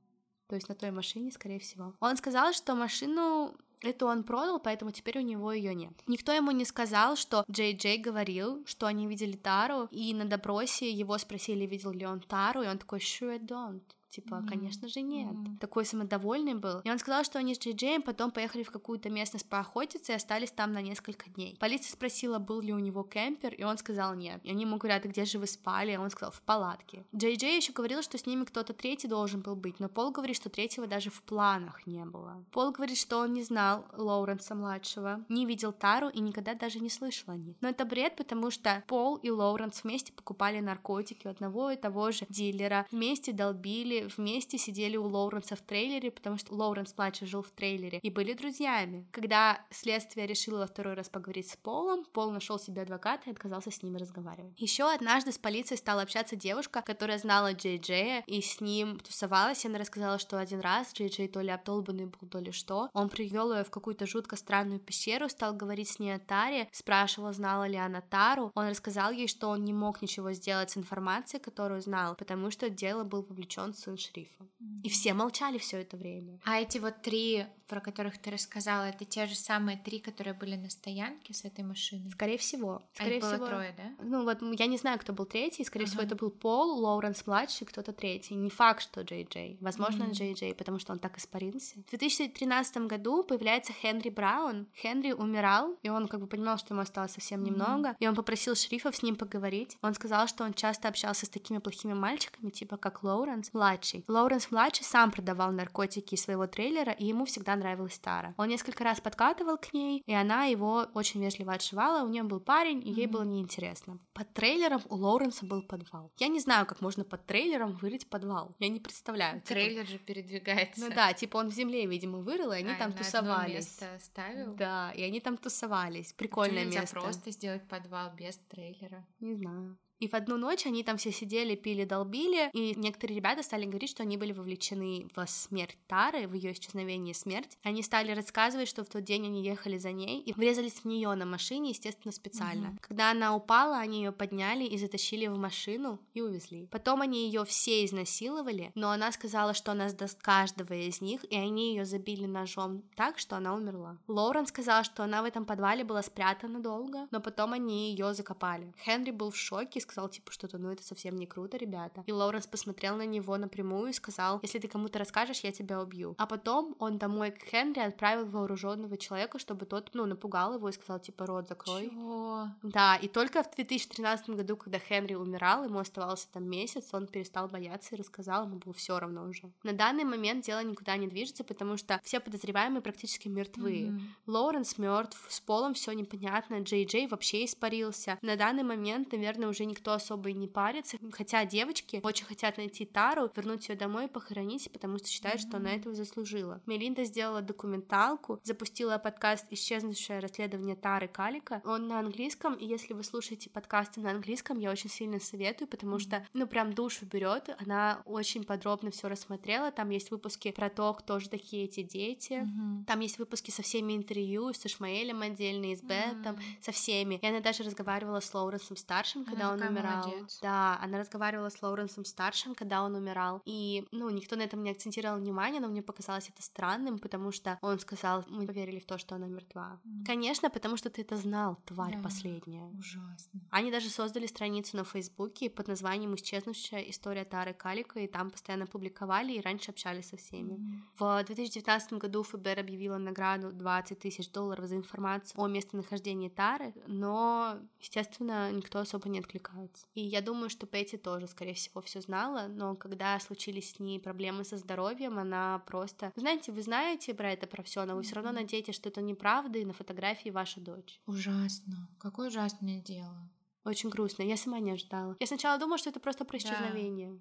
[0.49, 1.95] То есть на той машине, скорее всего.
[2.01, 5.92] Он сказал, что машину эту он продал, поэтому теперь у него ее нет.
[6.07, 10.90] Никто ему не сказал, что Джей Джей говорил, что они видели Тару, и на допросе
[10.90, 13.82] его спросили, видел ли он Тару, и он такой, sure I don't.
[14.14, 14.48] Типа, Мгм.
[14.48, 15.32] конечно же, нет.
[15.32, 15.56] Мгм.
[15.58, 16.80] Такой самодовольный был.
[16.84, 20.14] И он сказал, что они с Джей Джеем потом поехали в какую-то местность поохотиться и
[20.14, 21.56] остались там на несколько дней.
[21.58, 24.40] Полиция спросила, был ли у него кемпер, и он сказал нет.
[24.44, 25.92] И они ему говорят, «А где же вы спали?
[25.92, 27.04] И он сказал, в палатке.
[27.14, 30.36] Джей Джей еще говорил, что с ними кто-то третий должен был быть, но Пол говорит,
[30.36, 32.44] что третьего даже в планах не было.
[32.52, 36.88] Пол говорит, что он не знал Лоуренса младшего, не видел Тару и никогда даже не
[36.90, 37.56] слышал о них.
[37.60, 42.12] Но это бред, потому что Пол и Лоуренс вместе покупали наркотики у одного и того
[42.12, 47.42] же дилера, вместе долбили, вместе сидели у Лоуренса в трейлере, потому что Лоуренс младший жил
[47.42, 49.07] в трейлере, и были друзьями.
[49.12, 53.70] Когда следствие решило во второй раз поговорить с Полом, Пол нашел себе адвоката и отказался
[53.70, 54.55] с ними разговаривать.
[54.61, 59.64] Еще однажды с полицией стала общаться девушка, которая знала Джей Джея и с ним тусовалась,
[59.64, 62.90] и она рассказала, что один раз Джей Джей то ли обдолбанный был, то ли что,
[62.92, 67.32] он привел ее в какую-то жутко странную пещеру, стал говорить с ней о Таре, спрашивал,
[67.32, 71.42] знала ли она Тару, он рассказал ей, что он не мог ничего сделать с информацией,
[71.42, 74.51] которую знал, потому что в дело был вовлечен он шерифом.
[74.82, 76.38] И все молчали все это время.
[76.45, 80.57] А эти вот три, про которых ты рассказала, это те же самые три, которые были
[80.57, 82.11] на стоянке с этой машиной?
[82.11, 82.82] Скорее всего.
[82.95, 83.47] Скорее а их было всего.
[83.47, 84.05] трое, да?
[84.05, 85.64] Ну вот я не знаю, кто был третий.
[85.64, 85.90] Скорее Ага.
[85.92, 88.34] всего, это был Пол, Лоуренс младший, кто-то третий.
[88.34, 89.59] Не факт, что Джей Джей.
[89.61, 90.05] Возможно.
[90.11, 91.76] Джей Джей, потому что он так испарился.
[91.86, 94.66] В 2013 году появляется Хенри Браун.
[94.74, 97.51] Хенри умирал, и он как бы понимал, что ему осталось совсем Мгм.
[97.51, 97.97] немного.
[98.01, 99.76] И он попросил шерифов с ним поговорить.
[99.82, 103.84] Он сказал, что он часто общался с такими плохими мальчиками, типа как Лоуренс младший.
[104.09, 108.35] Лоуренс младший сам продавал наркотики из своего трейлера, и ему всегда нравилась Тара.
[108.39, 112.05] Он несколько раз подкатывал к ней, и она его очень вежливо отшивала.
[112.05, 113.12] У нее был парень, и ей Мгм.
[113.12, 113.99] было неинтересно.
[114.12, 116.11] Под трейлером у Лоуренса был подвал.
[116.18, 118.55] Я не знаю, как можно под трейлером вырыть подвал.
[118.59, 119.41] Я не представляю.
[119.41, 120.80] Типа- Трейлер же передвигается.
[120.80, 123.55] Ну да, типа он в земле, видимо, вырыл, и они А, там тусовались.
[123.55, 124.55] место ставил?
[124.55, 126.12] Да, и они там тусовались.
[126.12, 127.01] Почему Прикольное нельзя место.
[127.01, 129.05] просто сделать подвал без трейлера.
[129.20, 129.76] Не знаю.
[130.01, 133.90] И в одну ночь они там все сидели, пили, долбили, и некоторые ребята стали говорить,
[133.90, 137.59] что они были вовлечены в смерть Тары, в ее исчезновение и смерть.
[137.62, 141.14] Они стали рассказывать, что в тот день они ехали за ней и врезались в нее
[141.14, 142.68] на машине, естественно, специально.
[142.68, 142.78] Мгм.
[142.80, 146.66] Когда она упала, они ее подняли и затащили в машину и увезли.
[146.70, 151.36] Потом они ее все изнасиловали, но она сказала, что она сдаст каждого из них, и
[151.36, 153.99] они ее забили ножом так, что она умерла.
[154.09, 158.74] Лоурен сказал, что она в этом подвале была спрятана долго, но потом они ее закопали.
[158.84, 162.03] Хенри был в шоке сказал, типа, что-то, ну это совсем не круто, ребята.
[162.07, 166.14] И Лоуренс посмотрел на него напрямую и сказал, если ты кому-то расскажешь, я тебя убью.
[166.18, 170.72] А потом он домой к Хенри отправил вооруженного человека, чтобы тот, ну, напугал его и
[170.72, 171.91] сказал, типа, рот закрой.
[171.91, 172.49] Чего?
[172.62, 177.49] Да, и только в 2013 году, когда Хенри умирал, ему оставался там месяц, он перестал
[177.49, 179.53] бояться и рассказал, ему было все равно уже.
[179.62, 183.91] На данный момент дело никуда не движется, потому что все подозреваемые практически мертвы.
[183.91, 184.14] Мгм.
[184.26, 188.18] Лоуренс мертв, с Полом все непонятно, Джей Джей вообще испарился.
[188.22, 192.84] На данный момент, наверное, уже никто особо и не парится, хотя девочки очень хотят найти
[192.84, 196.60] Тару, вернуть ее домой и похоронить, потому что считают, что она этого заслужила.
[196.66, 201.60] Мелинда сделала документалку, запустила подкаст «Исчезнувшее расследование Тары Калика».
[201.64, 205.98] Он на английском, и если вы слушаете подкасты на английском, я очень сильно советую, потому
[205.98, 207.50] что, ну, прям душу берет.
[207.58, 209.72] Она очень подробно все рассмотрела.
[209.72, 212.42] Там есть выпуски про то, кто же такие эти дети.
[212.44, 212.84] Мгм.
[212.84, 216.40] Там есть выпуски со всеми интервью, с Ишмаэлем отдельно, и с Бетом, М.
[216.60, 217.16] со всеми.
[217.16, 220.06] И она даже разговаривала с Лоуренсом старшим, когда он умирал.
[220.06, 220.38] молодец.
[220.42, 223.40] Да, она разговаривала с Лоуренсом старшим, когда он умирал.
[223.44, 227.58] И, ну, никто на этом не акцентировал внимание, но мне показалось это странным, потому что
[227.62, 229.80] он сказал, мы поверили в то, что она мертва.
[229.84, 230.04] М.
[230.06, 232.02] Конечно, потому что ты это знал, тварь Да.
[232.02, 232.64] последняя.
[232.78, 233.40] Ужасно.
[233.50, 238.66] Они даже создали страницу на Фейсбуке под названием «Исчезнувшая история Тары Калика», и там постоянно
[238.66, 240.54] публиковали и раньше общались со всеми.
[240.54, 240.84] Мгм.
[240.98, 247.58] В 2019 году ФБР объявила награду 20 тысяч долларов за информацию о местонахождении Тары, но,
[247.80, 249.18] естественно, никто особо не
[249.55, 249.86] откликается.
[249.94, 253.98] И я думаю, что Петти тоже, скорее всего, все знала, но когда случились с ней
[254.00, 256.12] проблемы со здоровьем, она просто...
[256.16, 259.59] Знаете, вы знаете про это, про все, но вы все равно надеетесь, что это неправда,
[259.59, 261.00] и на фотографии ваша дочь.
[261.07, 261.88] Ужасно.
[261.98, 263.30] Какое ужасное дело.
[263.64, 265.16] Очень грустно, я сама не ожидала.
[265.20, 266.44] Я сначала думала, что это просто про Да.
[266.44, 267.18] исчезновение.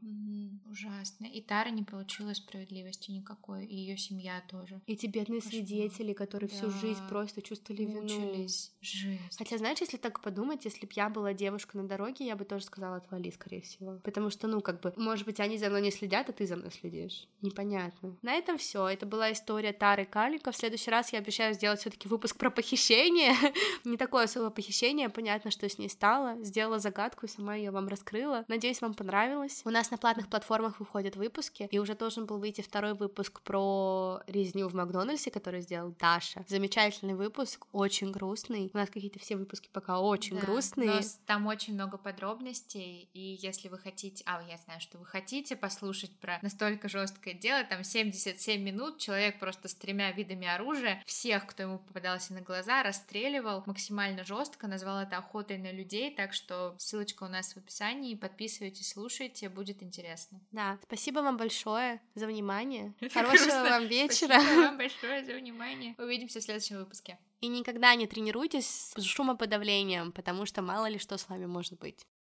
[0.73, 1.27] Ужасно.
[1.27, 4.81] И Тара не получила справедливости никакой, и ее семья тоже.
[4.87, 5.53] Эти бедные Кошмар.
[5.53, 7.07] свидетели, которые всю жизнь Да.
[7.09, 8.01] просто чувствовали вину.
[8.01, 8.73] Мучились.
[8.81, 9.37] Жесть.
[9.37, 12.65] Хотя, знаешь, если так подумать, если бы я была девушка на дороге, я бы тоже
[12.65, 13.99] сказала отвали, скорее всего.
[14.03, 16.55] Потому что, ну, как бы, может быть, они за мной не следят, а ты за
[16.55, 17.27] мной следишь.
[17.41, 18.17] Непонятно.
[18.23, 18.87] На этом все.
[18.87, 20.51] Это была история Тары Калика.
[20.51, 23.35] В следующий раз я обещаю сделать все-таки выпуск про похищение.
[23.85, 26.43] не такое особое похищение, понятно, что с ней стало.
[26.43, 28.43] Сделала загадку и сама ее вам раскрыла.
[28.47, 29.61] Надеюсь, вам понравилось.
[29.65, 34.21] У нас на платных платформах выходят выпуски, и уже должен был выйти второй выпуск про
[34.27, 36.45] резню в Макдональдсе, который сделал Даша.
[36.47, 38.69] Замечательный выпуск, очень грустный.
[38.73, 40.89] У нас какие-то все выпуски пока очень Да, грустные.
[40.91, 45.55] но там очень много подробностей, и если вы хотите, а я знаю, что вы хотите
[45.55, 51.45] послушать про настолько жесткое дело, там 77 минут человек просто с тремя видами оружия всех,
[51.47, 56.75] кто ему попадался на глаза, расстреливал максимально жестко, назвал это охотой на людей, так что
[56.79, 60.39] ссылочка у нас в описании, подписывайтесь, слушайте, будет интересно.
[60.53, 62.93] Да, спасибо вам большое за внимание.
[63.13, 63.63] Хорошего грустно.
[63.63, 64.39] вам вечера.
[64.39, 65.95] Спасибо вам большое за внимание.
[65.97, 67.17] Увидимся в следующем выпуске.
[67.41, 72.05] И никогда не тренируйтесь с шумоподавлением, потому что мало ли что с вами может быть.